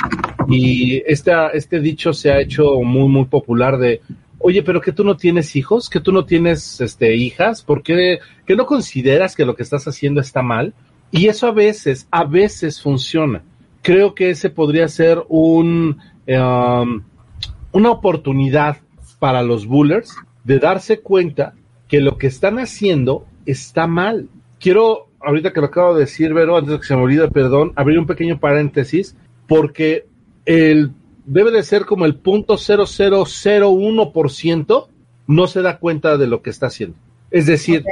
[0.48, 4.02] y este, este dicho se ha hecho muy, muy popular de,
[4.38, 8.18] oye, pero que tú no tienes hijos, que tú no tienes este, hijas, ¿por qué
[8.46, 10.74] que no consideras que lo que estás haciendo está mal?
[11.10, 13.42] Y eso a veces, a veces funciona
[13.88, 17.02] creo que ese podría ser un, um,
[17.72, 18.78] una oportunidad
[19.18, 20.14] para los bullers
[20.44, 21.54] de darse cuenta
[21.88, 24.28] que lo que están haciendo está mal.
[24.60, 27.72] Quiero, ahorita que lo acabo de decir, Vero, antes de que se me olvide, perdón,
[27.76, 30.06] abrir un pequeño paréntesis, porque
[30.44, 30.92] el
[31.24, 32.56] debe de ser como el punto
[34.28, 34.88] ciento
[35.26, 36.96] no se da cuenta de lo que está haciendo.
[37.30, 37.84] Es decir,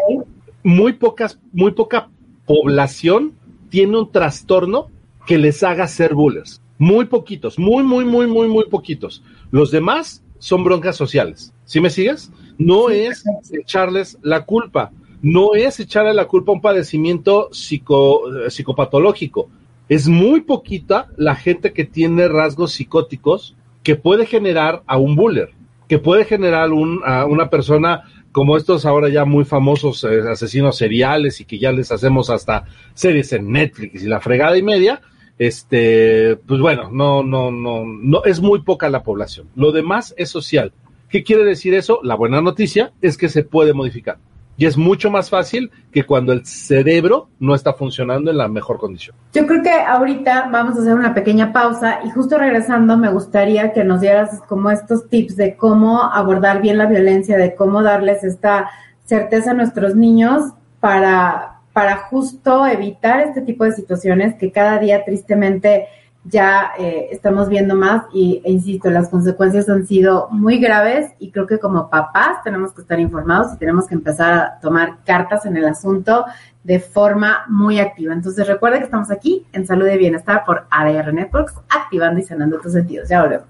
[0.63, 2.09] muy pocas, muy poca
[2.47, 3.35] población
[3.69, 4.89] tiene un trastorno
[5.27, 6.63] que les haga ser bullers.
[6.79, 9.23] Muy poquitos, muy, muy, muy, muy, muy poquitos.
[9.51, 11.53] Los demás son broncas sociales.
[11.65, 12.31] ¿Sí me sigues?
[12.59, 19.49] No es echarles la culpa, no es echarle la culpa a un padecimiento psico, psicopatológico.
[19.89, 25.51] Es muy poquita la gente que tiene rasgos psicóticos que puede generar a un buller,
[25.89, 30.77] que puede generar un, a una persona como estos ahora ya muy famosos eh, asesinos
[30.77, 35.01] seriales y que ya les hacemos hasta series en Netflix y la fregada y media,
[35.39, 39.49] este, pues bueno, no, no, no, no, es muy poca la población.
[39.55, 40.73] Lo demás es social.
[41.09, 42.01] ¿Qué quiere decir eso?
[42.03, 44.19] La buena noticia es que se puede modificar.
[44.59, 48.79] Y es mucho más fácil que cuando el cerebro no está funcionando en la mejor
[48.79, 49.15] condición.
[49.35, 53.75] Yo creo que ahorita vamos a hacer una pequeña pausa y justo regresando me gustaría
[53.75, 58.25] que nos dieras como estos tips de cómo abordar bien la violencia, de cómo darles
[58.25, 58.71] esta
[59.05, 65.05] certeza a nuestros niños para para justo evitar este tipo de situaciones que cada día
[65.05, 65.89] tristemente
[66.25, 71.31] ya eh, estamos viendo más y, e insisto, las consecuencias han sido muy graves y
[71.31, 75.45] creo que como papás tenemos que estar informados y tenemos que empezar a tomar cartas
[75.45, 76.25] en el asunto
[76.65, 78.15] de forma muy activa.
[78.15, 82.59] Entonces recuerda que estamos aquí en Salud y Bienestar por ADR Networks, activando y sanando
[82.59, 83.11] tus sentidos.
[83.11, 83.49] Ya volvemos.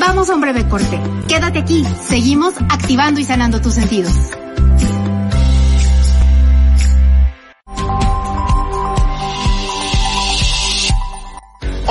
[0.00, 1.00] Vamos a un breve corte.
[1.28, 1.84] Quédate aquí.
[2.00, 4.12] Seguimos activando y sanando tus sentidos.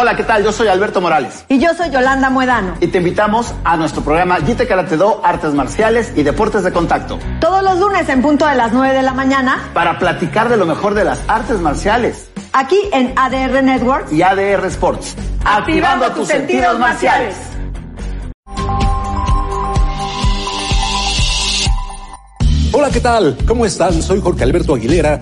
[0.02, 0.44] Hola, ¿qué tal?
[0.44, 1.46] Yo soy Alberto Morales.
[1.48, 2.74] Y yo soy Yolanda Muedano.
[2.80, 7.20] Y te invitamos a nuestro programa Jite Karate Do, Artes Marciales y Deportes de Contacto.
[7.40, 9.70] Todos los lunes en punto de las 9 de la mañana.
[9.76, 12.32] Para platicar de lo mejor de las artes marciales.
[12.52, 14.12] Aquí en ADR Networks.
[14.12, 15.16] Y ADR Sports.
[15.46, 17.36] Activando, tus sentidos marciales.
[22.74, 23.38] Hola, ¿qué tal?
[23.48, 24.02] ¿Cómo están?
[24.02, 25.22] Soy Jorge Alberto Aguilera,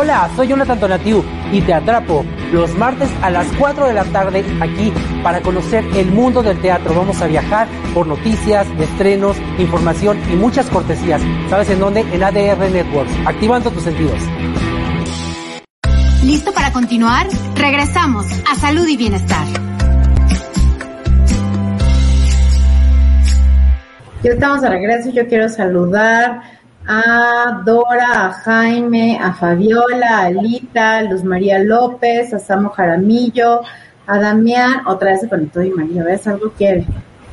[0.00, 4.44] Hola, soy Jonathan Donatiu y te atrapo los martes a las 4 de la tarde
[4.60, 4.92] aquí
[5.24, 6.94] para conocer el mundo del teatro.
[6.94, 11.20] Vamos a viajar por noticias, estrenos, información y muchas cortesías.
[11.50, 12.02] ¿Sabes en dónde?
[12.12, 14.22] En ADR Networks, activando tus sentidos.
[16.22, 17.26] ¿Listo para continuar?
[17.56, 19.48] Regresamos a Salud y Bienestar.
[24.22, 25.10] Ya estamos de regreso.
[25.10, 26.57] Yo quiero saludar
[26.88, 33.60] a Dora, a Jaime, a Fabiola, a Alita, a Luz María López, a Samo Jaramillo,
[34.06, 36.26] a Damián, otra vez se conectó y María, ¿ves?
[36.26, 36.86] Algo quiere.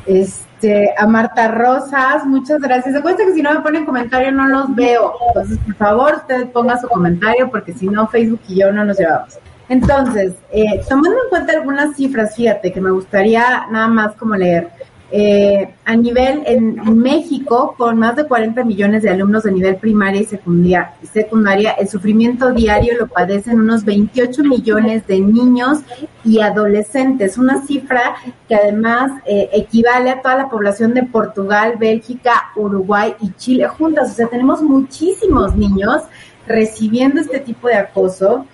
[0.06, 2.96] Este, a Marta Rosas, muchas gracias.
[2.96, 5.14] Acuérdense que si no me ponen comentario no los veo.
[5.30, 9.00] Entonces, por favor, usted ponga su comentario porque si no, Facebook y yo no nos
[9.00, 9.40] llevamos.
[9.70, 14.70] Entonces, eh, tomando en cuenta algunas cifras, fíjate que me gustaría nada más como leer.
[15.12, 20.22] Eh, a nivel en, México, con más de 40 millones de alumnos de nivel primaria
[20.22, 25.80] y secundaria, el sufrimiento diario lo padecen unos 28 millones de niños
[26.24, 28.16] y adolescentes, una cifra
[28.50, 34.12] que además eh, equivale a toda la población de Portugal, Bélgica, Uruguay y Chile juntas.
[34.12, 36.02] O sea, tenemos muchísimos niños
[36.48, 38.46] recibiendo este tipo de acoso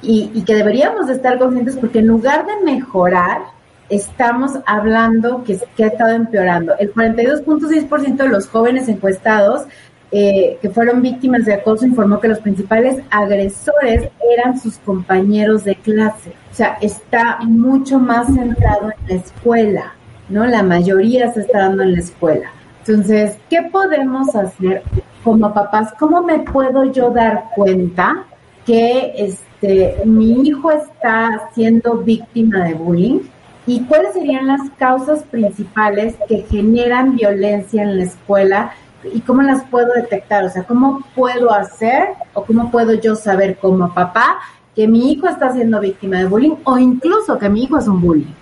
[0.00, 3.42] y, y que deberíamos de estar conscientes porque en lugar de mejorar,
[3.90, 6.74] estamos hablando que, ha estado empeorando.
[6.78, 9.66] El 42.6% de los jóvenes encuestados
[10.12, 15.76] eh, que fueron víctimas de acoso informó que los principales agresores eran sus compañeros de
[15.76, 16.32] clase.
[16.50, 19.92] O sea, está mucho más centrado en la escuela,
[20.28, 20.46] ¿no?
[20.46, 22.50] La mayoría se está dando en la escuela.
[22.80, 24.82] Entonces, ¿qué podemos hacer
[25.22, 25.92] como papás?
[25.98, 28.24] ¿Cómo me puedo yo dar cuenta
[28.64, 33.20] que este, mi hijo está siendo víctima de bullying?
[33.66, 38.72] ¿Y cuáles serían las causas principales que generan violencia en la escuela
[39.12, 40.44] y cómo las puedo detectar?
[40.44, 44.38] O sea, ¿cómo puedo hacer o cómo puedo yo saber como papá
[44.74, 48.00] que mi hijo está siendo víctima de bullying o incluso que mi hijo es un
[48.00, 48.32] bullying.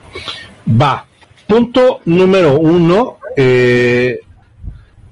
[0.81, 1.05] Va.
[1.47, 3.17] Punto número uno.
[3.37, 4.21] Eh,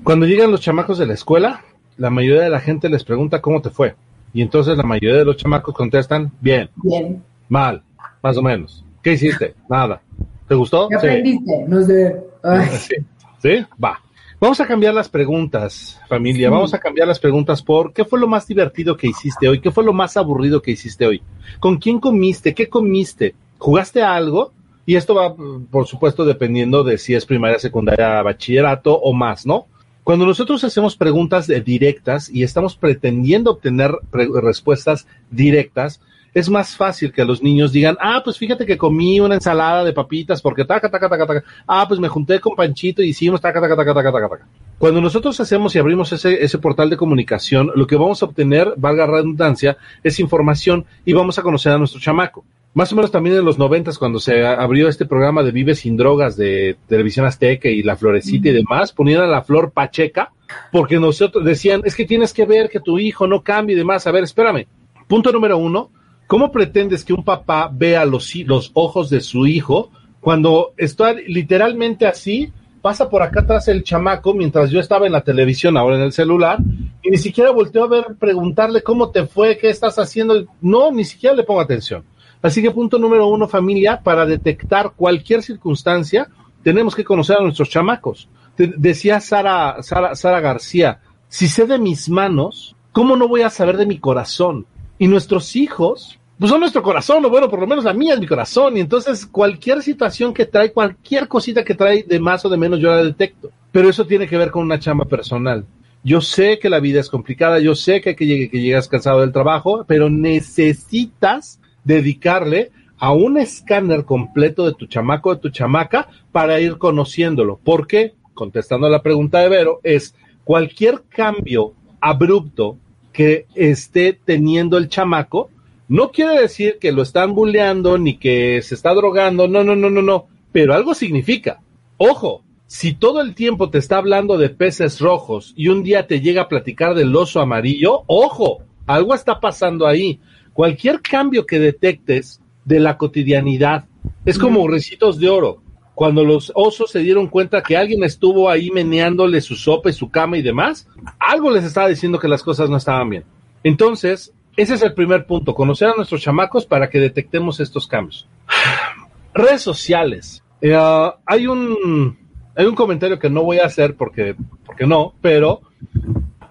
[0.02, 1.64] cuando llegan los chamacos de la escuela,
[1.96, 3.94] la mayoría de la gente les pregunta cómo te fue.
[4.34, 6.68] Y entonces la mayoría de los chamacos contestan, bien.
[6.76, 7.22] Bien.
[7.48, 7.82] Mal,
[8.22, 8.84] más o menos.
[9.06, 9.54] ¿Qué hiciste?
[9.68, 10.02] Nada.
[10.48, 10.88] ¿Te gustó?
[10.88, 11.64] ¿Qué aprendiste?
[11.68, 12.16] No sé.
[12.76, 12.96] Sí.
[13.38, 13.66] ¿Sí?
[13.82, 14.00] Va.
[14.40, 16.50] Vamos a cambiar las preguntas, familia.
[16.50, 19.60] Vamos a cambiar las preguntas por ¿qué fue lo más divertido que hiciste hoy?
[19.60, 21.22] ¿Qué fue lo más aburrido que hiciste hoy?
[21.60, 22.52] ¿Con quién comiste?
[22.52, 23.36] ¿Qué comiste?
[23.58, 24.52] ¿Jugaste algo?
[24.84, 25.36] Y esto va,
[25.70, 29.66] por supuesto, dependiendo de si es primaria, secundaria, bachillerato o más, ¿no?
[30.02, 36.00] Cuando nosotros hacemos preguntas directas y estamos pretendiendo obtener respuestas directas,
[36.36, 39.94] es más fácil que los niños digan, ah, pues fíjate que comí una ensalada de
[39.94, 41.44] papitas porque taca, taca, taca, taca.
[41.66, 44.46] Ah, pues me junté con Panchito y hicimos taca, taca, taca, taca, taca, taca.
[44.76, 48.74] Cuando nosotros hacemos y abrimos ese, ese portal de comunicación, lo que vamos a obtener,
[48.76, 52.44] valga redundancia, es información y vamos a conocer a nuestro chamaco.
[52.74, 55.96] Más o menos también en los noventas, cuando se abrió este programa de Vive sin
[55.96, 60.32] drogas de Televisión Azteca y La Florecita y demás, ponían a la flor Pacheca,
[60.70, 64.06] porque nosotros decían, es que tienes que ver que tu hijo no cambie y demás.
[64.06, 64.66] A ver, espérame.
[65.08, 65.90] Punto número uno,
[66.26, 72.06] ¿Cómo pretendes que un papá vea los, los ojos de su hijo cuando está literalmente
[72.06, 72.52] así?
[72.82, 76.12] Pasa por acá atrás el chamaco mientras yo estaba en la televisión, ahora en el
[76.12, 76.58] celular,
[77.02, 80.46] y ni siquiera volteó a ver, preguntarle cómo te fue, qué estás haciendo.
[80.60, 82.04] No, ni siquiera le pongo atención.
[82.42, 86.28] Así que punto número uno, familia, para detectar cualquier circunstancia,
[86.62, 88.28] tenemos que conocer a nuestros chamacos.
[88.56, 93.76] decía Sara, Sara, Sara García, si sé de mis manos, ¿cómo no voy a saber
[93.76, 94.66] de mi corazón?
[94.98, 98.20] Y nuestros hijos, pues son nuestro corazón, o bueno, por lo menos la mía es
[98.20, 98.76] mi corazón.
[98.76, 102.80] Y entonces cualquier situación que trae, cualquier cosita que trae de más o de menos,
[102.80, 103.50] yo la detecto.
[103.72, 105.66] Pero eso tiene que ver con una chamba personal.
[106.02, 109.32] Yo sé que la vida es complicada, yo sé que, que, que llegas cansado del
[109.32, 116.60] trabajo, pero necesitas dedicarle a un escáner completo de tu chamaco, de tu chamaca, para
[116.60, 117.58] ir conociéndolo.
[117.62, 118.14] ¿Por qué?
[118.34, 122.78] Contestando a la pregunta de Vero, es cualquier cambio abrupto
[123.16, 125.48] que esté teniendo el chamaco,
[125.88, 129.88] no quiere decir que lo están bulleando ni que se está drogando, no, no, no,
[129.88, 131.62] no, no, pero algo significa.
[131.96, 136.20] Ojo, si todo el tiempo te está hablando de peces rojos y un día te
[136.20, 140.20] llega a platicar del oso amarillo, ojo, algo está pasando ahí.
[140.52, 143.86] Cualquier cambio que detectes de la cotidianidad
[144.26, 145.62] es como recitos de oro
[145.96, 150.10] cuando los osos se dieron cuenta que alguien estuvo ahí meneándole su sopa y su
[150.10, 150.86] cama y demás,
[151.18, 153.24] algo les estaba diciendo que las cosas no estaban bien.
[153.64, 158.28] Entonces, ese es el primer punto, conocer a nuestros chamacos para que detectemos estos cambios.
[159.32, 160.42] Redes sociales.
[160.60, 160.76] Eh,
[161.24, 162.18] hay un
[162.54, 165.62] hay un comentario que no voy a hacer porque, porque no, pero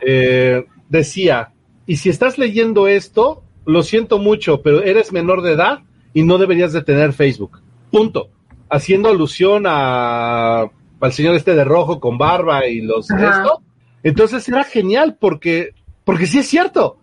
[0.02, 1.52] eh, decía,
[1.86, 5.84] y si estás leyendo esto, lo siento mucho, pero eres menor de edad
[6.16, 7.62] y no deberías de tener Facebook.
[7.92, 8.32] Punto
[8.70, 13.62] haciendo alusión a al señor este de rojo con barba y los esto.
[14.04, 15.72] Entonces era genial porque
[16.04, 16.98] porque sí es cierto.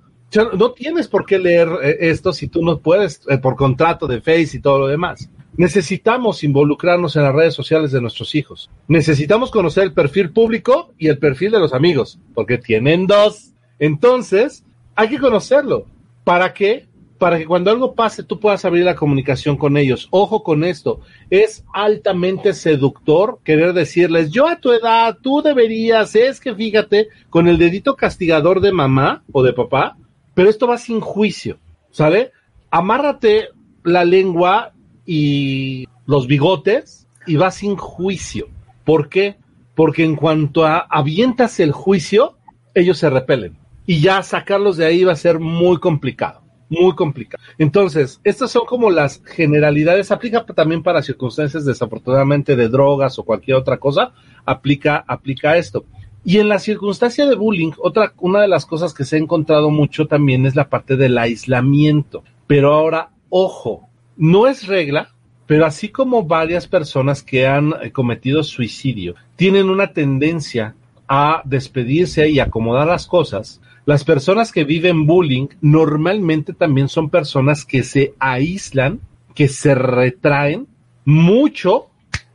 [0.59, 4.21] no tienes por qué leer eh, esto si tú no puedes eh, por contrato de
[4.21, 5.29] Face y todo lo demás.
[5.55, 8.71] Necesitamos involucrarnos en las redes sociales de nuestros hijos.
[8.89, 13.53] Necesitamos conocer el perfil público y el perfil de los amigos, porque tienen dos.
[13.79, 15.87] Entonces, hay que conocerlo.
[16.25, 16.89] ¿Para qué?
[17.23, 20.09] Para que cuando algo pase tú puedas abrir la comunicación con ellos.
[20.11, 26.41] Ojo con esto, es altamente seductor querer decirles, yo a tu edad, tú deberías, es
[26.41, 29.97] que fíjate, con el dedito castigador de mamá o de papá,
[30.35, 31.61] pero esto va sin juicio,
[31.93, 32.33] ¿sale?
[32.73, 33.51] Amárrate
[33.85, 34.73] la lengua
[35.07, 38.49] y los bigotes y va sin juicio.
[38.83, 39.37] ¿Por qué?
[39.77, 42.37] Porque en cuanto a avientas el juicio,
[42.75, 43.57] ellos se repelen.
[43.87, 46.42] Y ya sacarlos de ahí va a ser muy complicado
[46.81, 47.43] muy complicado.
[47.59, 53.59] Entonces, estas son como las generalidades, aplica también para circunstancias desafortunadamente de drogas o cualquier
[53.59, 54.13] otra cosa,
[54.45, 55.85] aplica, aplica esto.
[56.25, 59.71] Y en la circunstancia de bullying, otra, una de las cosas que se ha encontrado
[59.71, 62.23] mucho también es la parte del aislamiento.
[62.47, 65.11] Pero ahora, ojo, no es regla,
[65.47, 70.77] pero así como varias personas que han eh, cometido suicidio tienen una tendencia
[71.09, 77.65] a despedirse y acomodar las cosas, las personas que viven bullying normalmente también son personas
[77.65, 79.01] que se aíslan,
[79.35, 80.69] que se retraen
[81.05, 81.89] mucho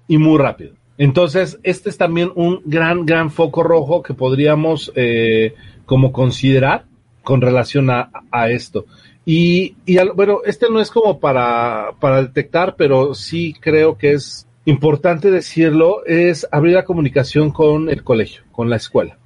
[0.08, 0.74] y muy rápido.
[0.98, 5.54] Entonces, este es también un gran, gran foco rojo que podríamos eh,
[5.86, 6.86] como considerar
[7.24, 8.10] con relación a,
[8.50, 8.86] esto.
[9.26, 9.76] Y,
[10.16, 16.06] bueno, este no es como para, para detectar, pero sí creo que es importante decirlo,
[16.06, 19.18] es abrir la comunicación con el colegio, con la escuela.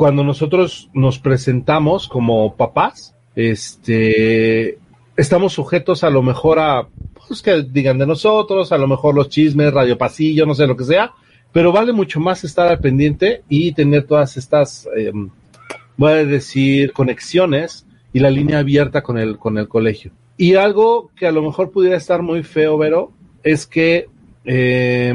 [0.00, 4.78] Cuando nosotros nos presentamos como papás, este,
[5.14, 6.88] estamos sujetos a lo mejor a,
[7.28, 10.74] pues que digan de nosotros, a lo mejor los chismes, radio pasillo, no sé lo
[10.74, 11.12] que sea,
[11.52, 15.12] pero vale mucho más estar al pendiente y tener todas estas, eh,
[15.98, 17.84] voy a decir, conexiones
[18.14, 20.12] y la línea abierta con el, con el colegio.
[20.38, 24.08] Y algo que a lo mejor pudiera estar muy feo, Vero, es que,
[24.46, 25.12] eh,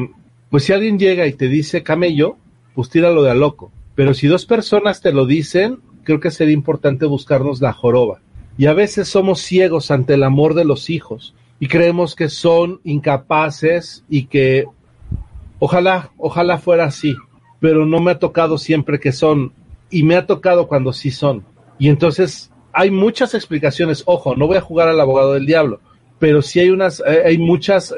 [0.51, 2.37] pues si alguien llega y te dice camello,
[2.75, 3.71] pues tíralo de a loco.
[3.95, 8.19] Pero si dos personas te lo dicen, creo que sería importante buscarnos la joroba.
[8.57, 12.79] Y a veces somos ciegos ante el amor de los hijos y creemos que son
[12.83, 14.65] incapaces y que
[15.59, 17.15] ojalá, ojalá fuera así,
[17.59, 19.53] pero no me ha tocado siempre que son
[19.89, 21.43] y me ha tocado cuando sí son.
[21.79, 25.79] Y entonces hay muchas explicaciones, ojo, no voy a jugar al abogado del diablo,
[26.19, 27.95] pero sí hay unas, eh, hay muchas eh,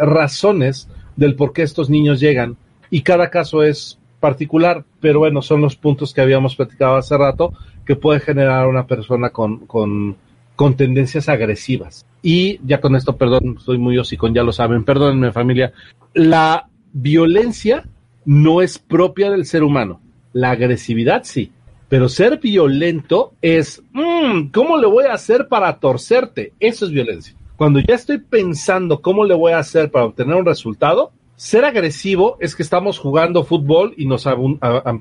[0.00, 2.56] razones del por qué estos niños llegan
[2.90, 7.52] y cada caso es particular, pero bueno, son los puntos que habíamos platicado hace rato
[7.84, 10.16] que puede generar una persona con, con,
[10.56, 12.06] con tendencias agresivas.
[12.22, 15.72] Y ya con esto, perdón, soy muy hocicón, ya lo saben, perdónenme familia,
[16.14, 17.84] la violencia
[18.24, 20.00] no es propia del ser humano,
[20.32, 21.50] la agresividad sí,
[21.88, 26.52] pero ser violento es, mmm, ¿cómo le voy a hacer para torcerte?
[26.60, 27.34] Eso es violencia.
[27.56, 31.10] Cuando ya estoy pensando cómo le voy a hacer para obtener un resultado,
[31.42, 34.28] ser agresivo es que estamos jugando fútbol y nos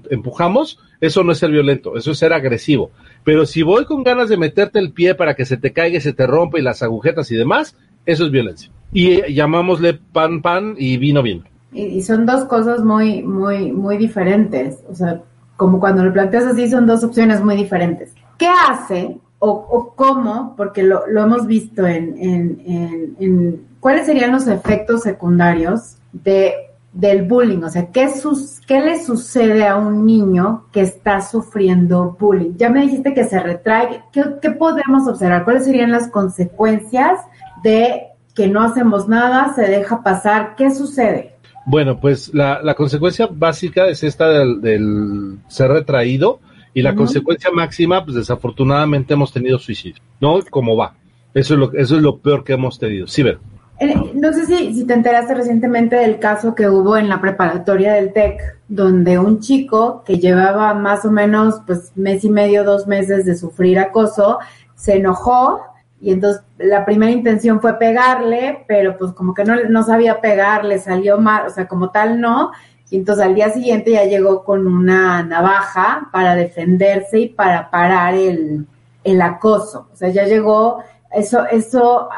[0.10, 2.90] empujamos, eso no es ser violento, eso es ser agresivo.
[3.24, 6.02] Pero si voy con ganas de meterte el pie para que se te caiga y
[6.02, 7.78] se te rompa y las agujetas y demás,
[8.08, 8.72] eso es violencia.
[8.92, 11.44] Y eh, llamámosle pan pan y vino vino.
[11.74, 14.80] Y, son dos cosas muy, muy, muy diferentes.
[14.90, 15.22] O sea,
[15.58, 18.16] como cuando lo planteas así, son dos opciones muy diferentes.
[18.40, 20.54] ¿Qué hace o, cómo?
[20.56, 26.54] Porque lo, hemos visto en, en, cuáles serían los efectos secundarios de,
[26.94, 32.16] del bullying, o sea, ¿qué, sus, ¿qué le sucede a un niño que está sufriendo
[32.20, 32.52] bullying?
[32.58, 35.44] Ya me dijiste que se retrae, ¿qué, podemos observar?
[35.44, 37.20] ¿Cuáles serían las consecuencias
[37.64, 40.56] de que no hacemos nada, se deja pasar?
[40.56, 41.36] ¿Qué sucede?
[41.66, 46.40] Bueno, pues la, la consecuencia básica es esta del, ser retraído
[46.74, 50.40] y la consecuencia máxima, pues desafortunadamente hemos tenido suicidio, ¿no?
[50.50, 50.96] Como va.
[51.34, 53.08] Eso es lo, eso es lo peor que hemos tenido.
[53.08, 53.40] Sí, ver.
[53.80, 57.94] Eh, no sé si, si te enteraste recientemente del caso que hubo en la preparatoria
[57.94, 62.86] del TEC, donde un chico que llevaba más o menos pues mes y medio, dos
[62.86, 64.40] meses de sufrir acoso,
[64.76, 65.62] se enojó
[66.00, 70.80] y entonces la primera intención fue pegarle, pero pues como que no, no sabía pegarle,
[70.80, 72.52] salió mal, o sea, como tal no,
[72.92, 78.14] y entonces al día siguiente ya llegó con una navaja para defenderse y para parar
[78.14, 78.68] el,
[79.04, 82.10] el acoso, o sea, ya llegó, eso, eso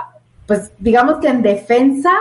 [0.48, 2.12] pues digamos que en defensa,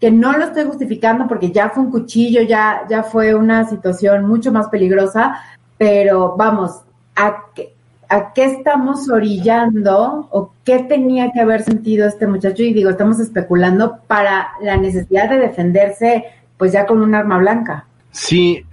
[0.00, 4.26] que no lo estoy justificando porque ya fue un cuchillo, ya, ya fue una situación
[4.26, 5.34] mucho más peligrosa,
[5.76, 6.80] pero vamos,
[7.14, 7.74] ¿a qué,
[8.08, 12.62] ¿a qué estamos orillando o qué tenía que haber sentido este muchacho?
[12.62, 16.24] Y digo, estamos especulando para la necesidad de defenderse
[16.56, 17.86] pues ya con un arma blanca.
[18.12, 18.64] Sí,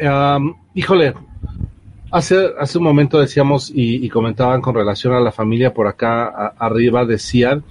[0.74, 1.14] híjole,
[2.12, 7.06] hace, hace un momento decíamos y, comentaban con relación a la familia por acá arriba,
[7.06, 7.64] decían,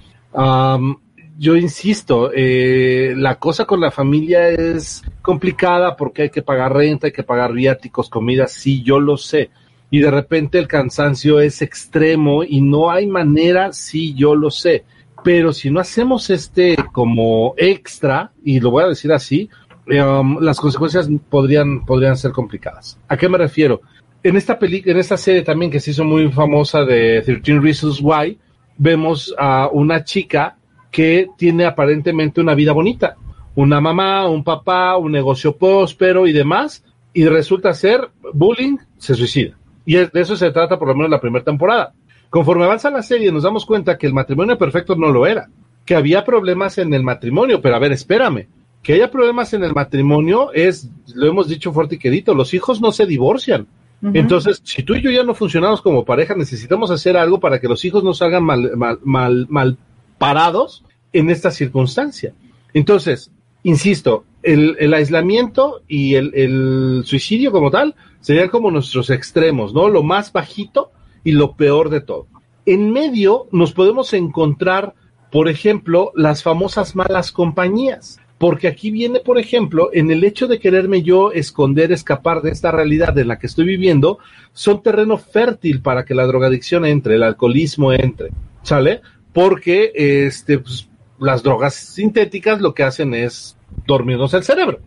[1.39, 7.07] yo insisto, eh, la cosa con la familia es complicada porque hay que pagar renta,
[7.07, 9.51] hay que pagar viáticos, comida, sí, yo lo sé.
[9.89, 14.83] Y de repente el cansancio es extremo y no hay manera, sí, yo lo sé.
[15.23, 19.49] Pero si no hacemos este como extra, y lo voy a decir así,
[19.89, 22.99] um, las consecuencias podrían, podrían ser complicadas.
[23.07, 23.81] ¿A qué me refiero?
[24.23, 27.99] En esta película, en esta serie también que se hizo muy famosa de 13 Reasons
[28.01, 28.37] Why,
[28.77, 30.57] vemos a una chica
[30.91, 33.15] que tiene aparentemente una vida bonita.
[33.55, 36.83] Una mamá, un papá, un negocio próspero y demás,
[37.13, 39.57] y resulta ser bullying, se suicida.
[39.85, 41.93] Y de eso se trata por lo menos la primera temporada.
[42.29, 45.49] Conforme avanza la serie nos damos cuenta que el matrimonio perfecto no lo era,
[45.85, 48.47] que había problemas en el matrimonio, pero a ver, espérame,
[48.83, 52.81] que haya problemas en el matrimonio es, lo hemos dicho fuerte y quedito, los hijos
[52.81, 53.67] no se divorcian.
[54.13, 57.67] Entonces, si tú y yo ya no funcionamos como pareja, necesitamos hacer algo para que
[57.67, 59.77] los hijos no salgan mal, mal, mal, mal
[60.19, 62.33] parados en esta circunstancia.
[62.73, 63.31] Entonces,
[63.63, 69.89] insisto, el, el aislamiento y el, el, suicidio como tal serían como nuestros extremos, ¿no?
[69.89, 70.91] Lo más bajito
[71.23, 72.27] y lo peor de todo.
[72.65, 74.93] En medio nos podemos encontrar,
[75.31, 78.19] por ejemplo, las famosas malas compañías.
[78.37, 82.71] Porque aquí viene, por ejemplo, en el hecho de quererme yo esconder, escapar de esta
[82.71, 84.19] realidad en la que estoy viviendo,
[84.53, 88.29] son terreno fértil para que la drogadicción entre, el alcoholismo entre,
[88.61, 89.01] ¿sale?
[89.33, 90.87] Porque este, pues,
[91.19, 94.79] las drogas sintéticas lo que hacen es dormirnos el cerebro.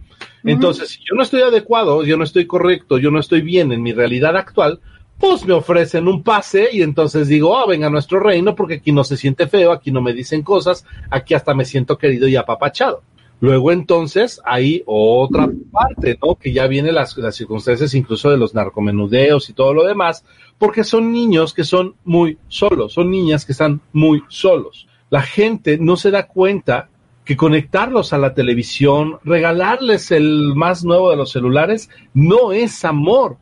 [0.45, 3.83] Entonces, si yo no estoy adecuado, yo no estoy correcto, yo no estoy bien en
[3.83, 4.81] mi realidad actual,
[5.19, 8.91] pues me ofrecen un pase y entonces digo, ah, venga a nuestro reino porque aquí
[8.91, 12.37] no se siente feo, aquí no me dicen cosas, aquí hasta me siento querido y
[12.37, 13.03] apapachado.
[13.41, 16.35] Luego entonces hay otra parte, ¿no?
[16.35, 20.25] Que ya vienen las, las circunstancias incluso de los narcomenudeos y todo lo demás,
[20.59, 24.87] porque son niños que son muy solos, son niñas que están muy solos.
[25.09, 26.91] La gente no se da cuenta
[27.25, 33.39] que conectarlos a la televisión, regalarles el más nuevo de los celulares, no es amor.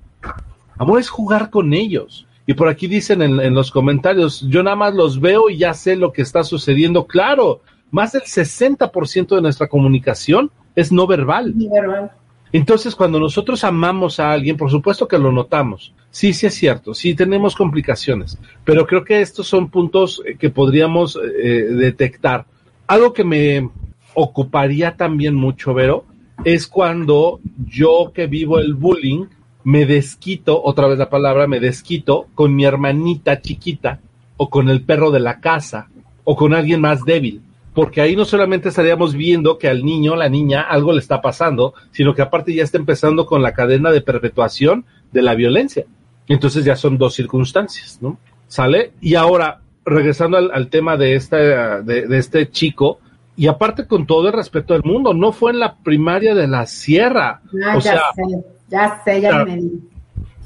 [0.77, 2.27] Amor es jugar con ellos.
[2.47, 5.75] Y por aquí dicen en, en los comentarios, yo nada más los veo y ya
[5.75, 7.07] sé lo que está sucediendo.
[7.07, 11.53] Claro, más del 60% de nuestra comunicación es no verbal.
[11.57, 12.13] verbal.
[12.53, 15.93] Entonces, cuando nosotros amamos a alguien, por supuesto que lo notamos.
[16.11, 20.49] Sí, sí es cierto, sí tenemos complicaciones, pero creo que estos son puntos eh, que
[20.49, 22.47] podríamos eh, detectar.
[22.87, 23.69] Algo que me
[24.15, 26.07] ocuparía también mucho, Vero,
[26.45, 29.27] es cuando yo que vivo el bullying,
[29.65, 34.01] me desquito, otra vez la palabra, me desquito con mi hermanita chiquita
[34.39, 35.91] o con el perro de la casa
[36.25, 37.43] o con alguien más débil
[37.79, 41.75] porque ahí no solamente estaríamos viendo que al niño, la niña, algo le está pasando,
[41.93, 45.85] sino que aparte ya está empezando con la cadena de perpetuación de la violencia.
[46.27, 48.19] Entonces ya son dos circunstancias, ¿no?
[48.49, 48.95] ¿Sale?
[49.01, 52.99] Y ahora, regresando al, tema de, esta, de, de, este chico,
[53.37, 56.67] y aparte con todo el respeto del mundo, no fue en la primaria de la
[56.67, 57.43] sierra.
[57.53, 58.23] No, o ya sea, sé,
[58.69, 59.63] ya sé, ya me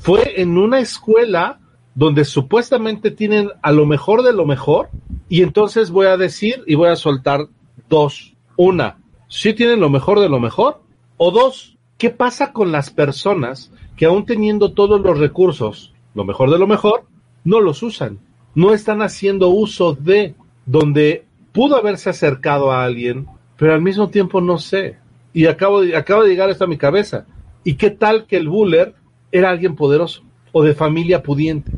[0.00, 1.60] Fue en una escuela
[1.94, 4.88] donde supuestamente tienen a lo mejor de lo mejor,
[5.28, 7.48] y entonces voy a decir y voy a soltar
[7.88, 8.34] dos.
[8.56, 10.82] Una, si tienen lo mejor de lo mejor,
[11.16, 16.50] o dos, ¿qué pasa con las personas que aún teniendo todos los recursos, lo mejor
[16.50, 17.04] de lo mejor,
[17.44, 18.18] no los usan?
[18.54, 20.34] No están haciendo uso de
[20.66, 23.26] donde pudo haberse acercado a alguien,
[23.56, 24.98] pero al mismo tiempo no sé.
[25.32, 27.26] Y acabo de, acaba de llegar esto a mi cabeza.
[27.64, 28.94] ¿Y qué tal que el buller
[29.30, 30.22] era alguien poderoso
[30.52, 31.72] o de familia pudiente?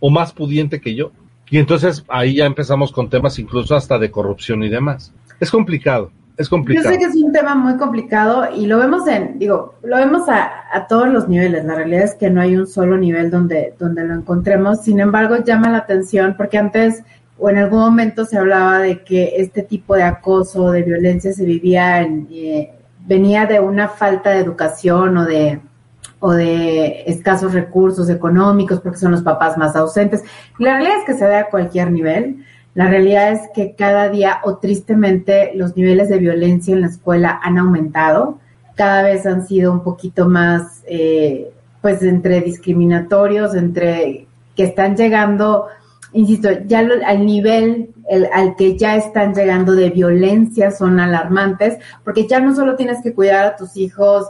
[0.00, 1.12] o más pudiente que yo.
[1.50, 5.12] Y entonces ahí ya empezamos con temas incluso hasta de corrupción y demás.
[5.38, 6.86] Es complicado, es complicado.
[6.86, 10.28] Yo sé que es un tema muy complicado y lo vemos en, digo, lo vemos
[10.28, 11.64] a, a, todos los niveles.
[11.64, 14.82] La realidad es que no hay un solo nivel donde, donde lo encontremos.
[14.82, 17.02] Sin embargo, llama la atención porque antes
[17.36, 21.44] o en algún momento se hablaba de que este tipo de acoso, de violencia se
[21.44, 22.70] vivía en, eh,
[23.06, 25.58] venía de una falta de educación o de
[26.20, 30.22] o de escasos recursos económicos porque son los papás más ausentes.
[30.58, 32.44] La realidad es que se da a cualquier nivel.
[32.74, 37.40] La realidad es que cada día o tristemente los niveles de violencia en la escuela
[37.42, 38.38] han aumentado.
[38.76, 41.50] Cada vez han sido un poquito más, eh,
[41.80, 45.66] pues, entre discriminatorios, entre que están llegando,
[46.12, 51.78] insisto, ya lo, al nivel el, al que ya están llegando de violencia son alarmantes,
[52.04, 54.26] porque ya no solo tienes que cuidar a tus hijos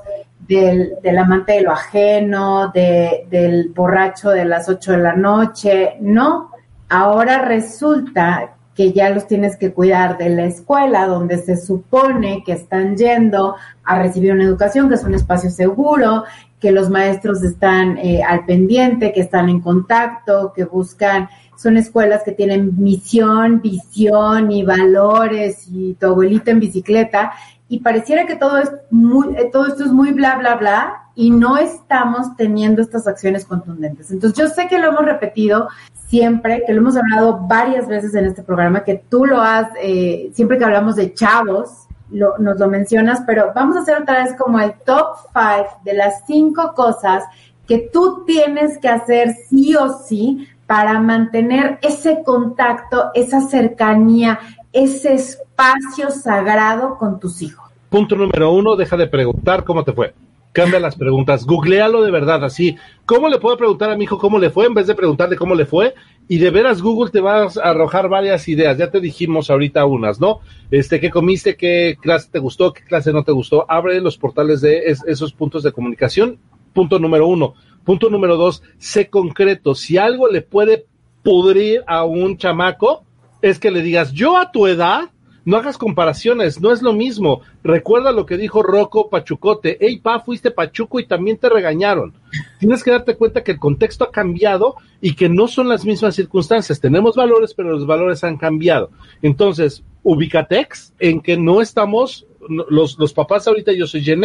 [0.51, 5.95] del, del amante de lo ajeno, de, del borracho de las 8 de la noche,
[6.01, 6.51] no,
[6.89, 12.53] ahora resulta que ya los tienes que cuidar de la escuela donde se supone que
[12.53, 16.25] están yendo a recibir una educación, que es un espacio seguro,
[16.59, 22.23] que los maestros están eh, al pendiente, que están en contacto, que buscan, son escuelas
[22.25, 27.33] que tienen misión, visión y valores y tu abuelita en bicicleta
[27.71, 31.31] y pareciera que todo, es muy, eh, todo esto es muy bla, bla, bla, y
[31.31, 34.11] no estamos teniendo estas acciones contundentes.
[34.11, 35.69] Entonces, yo sé que lo hemos repetido
[36.09, 40.33] siempre, que lo hemos hablado varias veces en este programa, que tú lo has, eh,
[40.35, 44.59] siempre que hablamos de chavos, nos lo mencionas, pero vamos a hacer otra vez como
[44.59, 47.23] el top five de las cinco cosas
[47.69, 54.41] que tú tienes que hacer sí o sí para mantener ese contacto, esa cercanía,
[54.73, 57.71] ese espacio sagrado con tus hijos.
[57.89, 60.15] Punto número uno, deja de preguntar cómo te fue.
[60.53, 62.77] Cambia las preguntas, googlealo de verdad, así.
[63.07, 65.55] ¿Cómo le puedo preguntar a mi hijo cómo le fue en vez de preguntarle cómo
[65.55, 65.95] le fue?
[66.27, 68.77] Y de veras Google te va a arrojar varias ideas.
[68.77, 70.41] Ya te dijimos ahorita unas, ¿no?
[70.73, 71.57] Este, ¿qué comiste?
[71.57, 72.73] ¿Qué clase te gustó?
[72.73, 73.65] ¿Qué clase no te gustó?
[73.69, 76.39] Abre los portales de esos puntos de comunicación.
[76.73, 77.55] Punto número uno.
[77.85, 79.77] Punto número dos, sé concreto.
[79.77, 80.87] Si algo le puede
[81.23, 83.05] pudrir a un chamaco,
[83.43, 85.11] es que le digas, yo a tu edad,
[85.45, 87.41] no hagas comparaciones, no es lo mismo.
[87.65, 92.13] Recuerda lo que dijo Rocco Pachucote, hey pa, fuiste Pachuco y también te regañaron.
[92.59, 96.15] Tienes que darte cuenta que el contexto ha cambiado y que no son las mismas
[96.15, 96.81] circunstancias.
[96.81, 98.91] Tenemos valores, pero los valores han cambiado.
[99.23, 104.25] Entonces, ubicatex en que no estamos, los, los papás ahorita yo soy Gen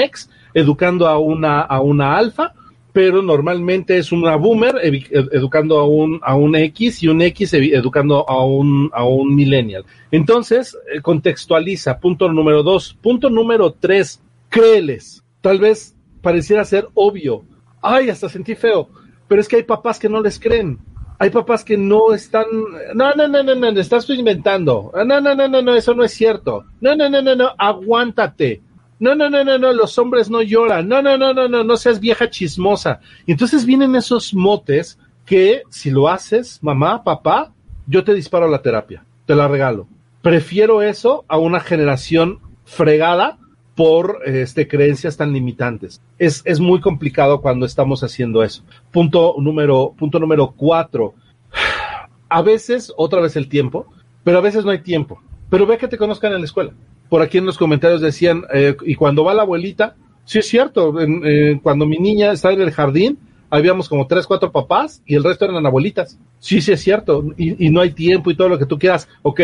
[0.53, 2.53] educando a una, a una alfa,
[2.95, 8.23] pero normalmente es una boomer educando a un, a un X y un X educando
[8.25, 9.83] a un, a un millennial.
[10.11, 12.97] Entonces, eh, contextualiza, punto número dos.
[13.01, 15.21] Punto número tres, créeles.
[15.41, 17.43] Tal vez pareciera ser obvio.
[17.81, 18.87] Ay, hasta sentí feo.
[19.27, 20.79] pero es que hay papás que no les creen.
[21.19, 22.45] Hay papás que no están,
[22.93, 24.93] no, no, no, no, no, estás inventando.
[25.05, 26.63] No, no, no, no, no, eso no es cierto.
[26.79, 28.61] No, no, no, no, no, aguántate.
[28.99, 30.87] No, no, no, no, no, los hombres no lloran.
[30.87, 32.99] No, no, no, no, no, no seas vieja chismosa.
[33.25, 37.51] Y entonces vienen esos motes que si lo haces, mamá, papá,
[37.87, 39.87] yo te disparo la terapia, te la regalo.
[40.21, 43.37] Prefiero eso a una generación fregada
[43.75, 46.01] por este, creencias tan limitantes.
[46.17, 48.63] Es, es muy complicado cuando estamos haciendo eso.
[48.91, 51.13] Punto número, punto número cuatro.
[52.27, 53.85] A veces, otra vez el tiempo,
[54.23, 55.21] pero a veces no hay tiempo.
[55.49, 56.73] Pero ve que te conozcan en la escuela.
[57.09, 59.95] Por aquí en los comentarios decían, eh, y cuando va la abuelita,
[60.25, 64.51] sí es cierto, eh, cuando mi niña estaba en el jardín, habíamos como tres, cuatro
[64.51, 66.19] papás y el resto eran abuelitas.
[66.39, 69.07] Sí, sí es cierto, y, no hay tiempo y todo lo que tú quieras.
[69.21, 69.41] Ok,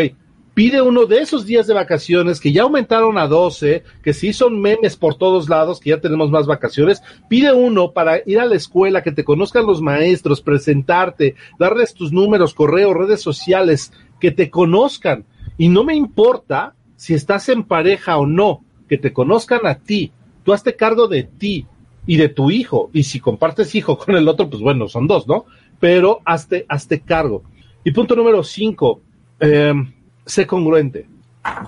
[0.54, 4.60] pide uno de esos días de vacaciones que ya aumentaron a 12, que sí son
[4.60, 8.56] memes por todos lados, que ya tenemos más vacaciones, pide uno para ir a la
[8.56, 14.50] escuela, que te conozcan los maestros, presentarte, darles tus números, correo, redes sociales, que te
[14.50, 15.26] conozcan.
[15.58, 20.12] Y no me importa si estás en pareja o no, que te conozcan a ti.
[20.44, 21.66] Tú hazte cargo de ti
[22.06, 22.92] y de tu hijo.
[22.94, 25.46] Y si compartes hijo con el otro, pues bueno, son dos, ¿no?
[25.80, 27.42] Pero hazte, hazte cargo.
[27.84, 29.02] Y punto número cinco,
[29.40, 29.74] eh,
[30.28, 31.08] sé congruente.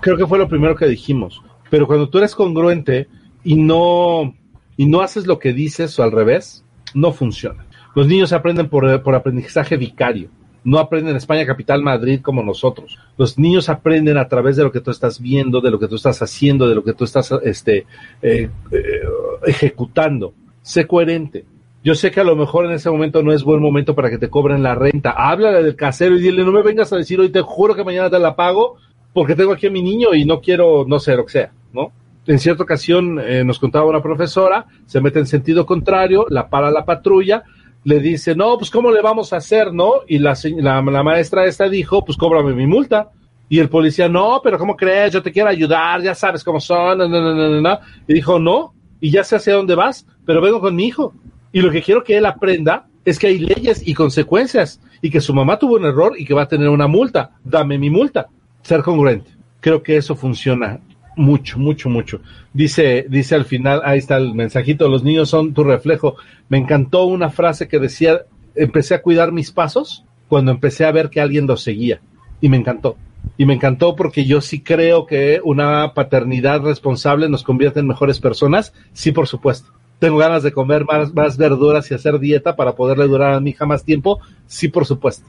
[0.02, 1.42] Creo que fue lo primero que dijimos.
[1.72, 3.08] Pero cuando tú eres congruente
[3.44, 4.36] y no,
[4.78, 6.64] y no haces lo que dices o al revés,
[6.94, 7.66] no funciona.
[7.96, 10.30] Los niños aprenden por, por aprendizaje vicario.
[10.64, 12.97] No aprenden en España, capital Madrid, como nosotros.
[13.18, 15.95] Los niños aprenden a través de lo que tú estás viendo, de lo que tú
[15.95, 17.86] estás haciendo, de lo que tú estás este,
[18.22, 19.01] eh, eh,
[19.45, 20.34] ejecutando.
[20.61, 21.45] Sé coherente.
[21.84, 24.18] Yo sé que a lo mejor en ese momento no es buen momento para que
[24.18, 25.11] te cobren la renta.
[25.11, 28.09] Háblale del casero y dile, no me vengas a decir hoy, te juro que mañana
[28.09, 28.78] te la pago
[29.11, 31.91] porque tengo aquí a mi niño y no quiero, no sé, lo que sea, ¿no?
[32.26, 36.72] En cierta ocasión eh, nos contaba una profesora, se mete en sentido contrario, la para
[36.72, 37.43] la patrulla,
[37.84, 40.02] le dice, no, pues ¿cómo le vamos a hacer, no?
[40.08, 43.10] Y la, la, la maestra esta dijo, pues cóbrame mi multa.
[43.50, 45.14] Y el policía, no, pero ¿cómo crees?
[45.14, 47.80] Yo te quiero ayudar, ya sabes cómo son, no, no, no.
[48.08, 51.14] Y dijo, no, y ya sé hacia dónde vas, pero vengo con mi hijo.
[51.52, 55.22] Y lo que quiero que él aprenda es que hay leyes y consecuencias y que
[55.22, 57.32] su mamá tuvo un error y que va a tener una multa.
[57.44, 58.28] Dame mi multa.
[58.62, 59.30] Ser congruente.
[59.60, 60.80] Creo que eso funciona
[61.16, 62.22] mucho, mucho, mucho.
[62.53, 66.16] Dice, dice al final, ahí está el mensajito, los niños son tu reflejo.
[66.49, 68.22] Me encantó una frase que decía,
[68.55, 72.01] empecé a cuidar mis pasos cuando empecé a ver que alguien los seguía.
[72.41, 72.97] Y me encantó.
[73.38, 78.20] Y me encantó porque yo sí creo que una paternidad responsable nos convierte en mejores
[78.20, 78.74] personas.
[78.91, 79.72] Sí, por supuesto
[80.03, 83.51] tengo ganas de comer más, más verduras y hacer dieta para poderle durar a mi
[83.51, 85.26] hija más tiempo, sí, por supuesto.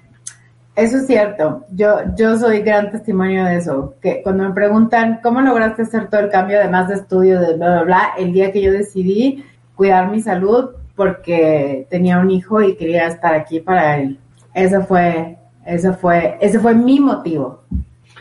[0.76, 1.64] Eso es cierto.
[1.70, 3.94] Yo, yo soy gran testimonio de eso.
[4.02, 7.70] Que cuando me preguntan cómo lograste hacer todo el cambio, además de estudio, de bla,
[7.70, 9.44] bla, bla, el día que yo decidí
[9.76, 14.18] cuidar mi salud porque tenía un hijo y quería estar aquí para él.
[14.52, 17.62] Ese fue, ese fue, ese fue mi motivo.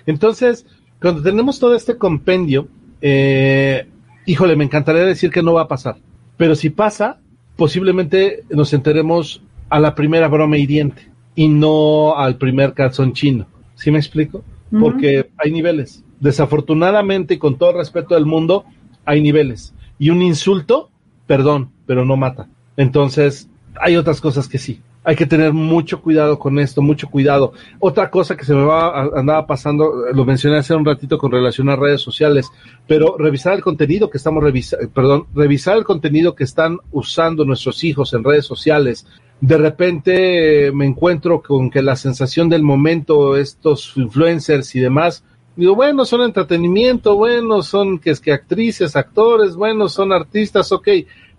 [0.06, 0.66] Entonces,
[1.02, 2.68] cuando tenemos todo este compendio,
[3.02, 3.88] eh,
[4.26, 5.96] híjole, me encantaría decir que no va a pasar.
[6.38, 7.18] Pero si pasa,
[7.56, 13.48] posiblemente nos enteremos a la primera broma hiriente y no al primer calzón chino.
[13.76, 14.44] ¿Sí me explico?
[14.80, 16.04] Porque hay niveles.
[16.20, 18.66] Desafortunadamente y con todo el respeto del mundo,
[19.06, 19.74] hay niveles.
[20.00, 20.90] Y un insulto,
[21.28, 22.48] perdón, pero no mata.
[22.78, 27.54] Entonces, hay otras cosas que sí hay que tener mucho cuidado con esto, mucho cuidado.
[27.80, 31.70] Otra cosa que se me va andaba pasando, lo mencioné hace un ratito con relación
[31.70, 32.50] a redes sociales,
[32.88, 37.84] pero revisar el contenido que estamos revisando, perdón, revisar el contenido que están usando nuestros
[37.84, 39.06] hijos en redes sociales.
[39.44, 45.26] De repente me encuentro con que la sensación del momento, estos influencers y demás,
[45.58, 50.88] digo, bueno, son entretenimiento, bueno, son que es que actrices, actores, bueno, son artistas, ok,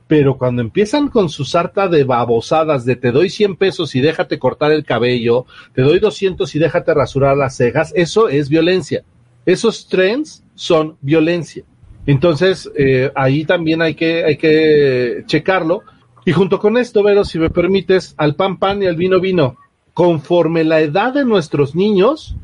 [0.07, 4.39] pero cuando empiezan con su sarta de babosadas de te doy 100 pesos y déjate
[4.39, 9.03] cortar el cabello, te doy 200 y déjate rasurar las cejas, eso es violencia.
[9.47, 11.65] Esos trends son violencia.
[12.05, 15.85] Entonces, eh, ahí también hay que, hay que checarlo.
[16.25, 19.57] Y junto con esto, Vero, si me permites, al pan pan y al vino vino.
[19.93, 22.35] Conforme la edad de nuestros niños,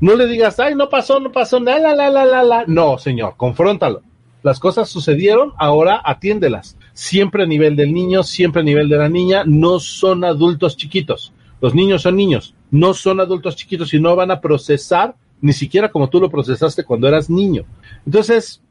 [0.00, 2.64] no le digas, ay, no pasó, no pasó, la, la, la, la, la.
[2.66, 4.02] No, señor, confróntalo.
[4.42, 9.08] Las cosas sucedieron, ahora atiéndelas siempre a nivel del niño, siempre a nivel de la
[9.08, 11.32] niña, no son adultos chiquitos.
[11.60, 15.90] Los niños son niños, no son adultos chiquitos y no van a procesar ni siquiera
[15.90, 17.64] como tú lo procesaste cuando eras niño.
[18.06, 18.62] Entonces,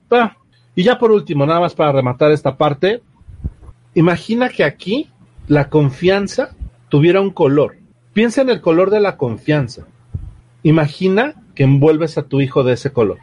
[0.75, 3.03] y ya por último, nada más para rematar esta parte,
[3.95, 5.09] imagina que aquí
[5.47, 6.49] la confianza
[6.89, 7.77] tuviera un color.
[8.13, 9.85] Piensa en el color de la confianza.
[10.63, 13.17] Imagina que envuelves a tu hijo de ese color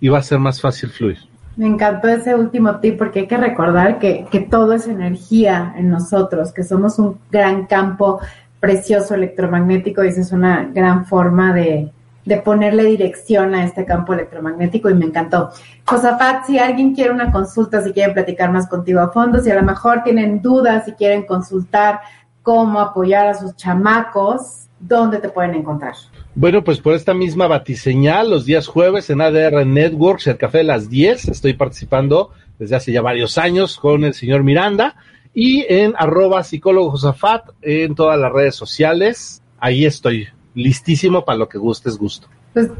[0.00, 1.18] y va a ser más fácil fluir.
[1.56, 5.88] Me encantó ese último tip porque hay que recordar que, que todo es energía en
[5.88, 8.20] nosotros, que somos un gran campo
[8.60, 11.90] precioso electromagnético y esa es una gran forma de,
[12.26, 15.50] de ponerle dirección a este campo electromagnético y me encantó.
[15.86, 19.54] Josafat, si alguien quiere una consulta, si quieren platicar más contigo a fondo, si a
[19.54, 22.00] lo mejor tienen dudas, si quieren consultar
[22.42, 25.94] cómo apoyar a sus chamacos, ¿dónde te pueden encontrar?
[26.34, 30.64] Bueno, pues por esta misma batiseñal, los días jueves en ADR Networks, el café de
[30.64, 34.96] las 10, estoy participando desde hace ya varios años con el señor Miranda
[35.32, 39.42] y en arroba psicólogo Josafat en todas las redes sociales.
[39.58, 42.26] Ahí estoy, listísimo para lo que gustes gusto.
[42.54, 42.70] Pues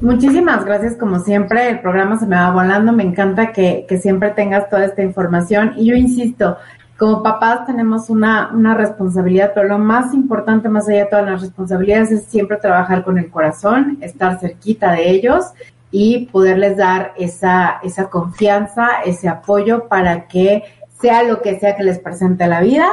[0.00, 4.30] muchísimas gracias como siempre, el programa se me va volando, me encanta que, que siempre
[4.30, 5.72] tengas toda esta información.
[5.76, 6.56] Y yo insisto,
[6.96, 11.40] como papás tenemos una, una responsabilidad, pero lo más importante, más allá de todas las
[11.40, 15.46] responsabilidades, es siempre trabajar con el corazón, estar cerquita de ellos
[15.90, 20.62] y poderles dar esa, esa confianza, ese apoyo para que
[21.00, 22.86] sea lo que sea que les presente la vida,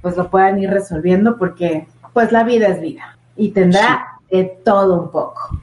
[0.00, 5.02] pues lo puedan ir resolviendo porque pues la vida es vida y tendrá de todo
[5.02, 5.58] un poco.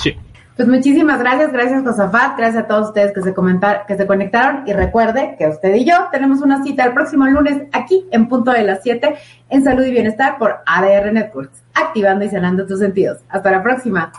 [0.00, 0.16] Sí.
[0.56, 4.66] Pues muchísimas gracias, gracias Josafat, gracias a todos ustedes que se comentar, que se conectaron
[4.66, 8.52] y recuerde que usted y yo tenemos una cita el próximo lunes aquí en punto
[8.52, 9.16] de las 7
[9.50, 13.18] en Salud y Bienestar por ADR Networks, activando y sanando tus sentidos.
[13.28, 14.10] Hasta la próxima.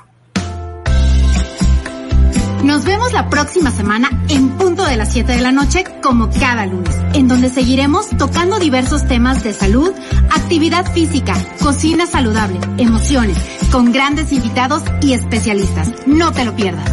[2.63, 6.65] Nos vemos la próxima semana en punto de las 7 de la noche como cada
[6.65, 9.93] lunes, en donde seguiremos tocando diversos temas de salud,
[10.31, 13.37] actividad física, cocina saludable, emociones,
[13.71, 15.91] con grandes invitados y especialistas.
[16.07, 16.91] No te lo pierdas.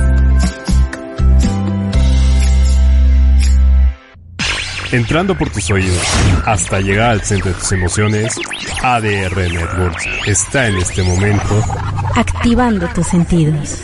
[4.93, 6.07] Entrando por tus oídos
[6.45, 8.39] hasta llegar al centro de tus emociones,
[8.81, 11.65] ADR Networks está en este momento
[12.15, 13.81] activando tus sentidos.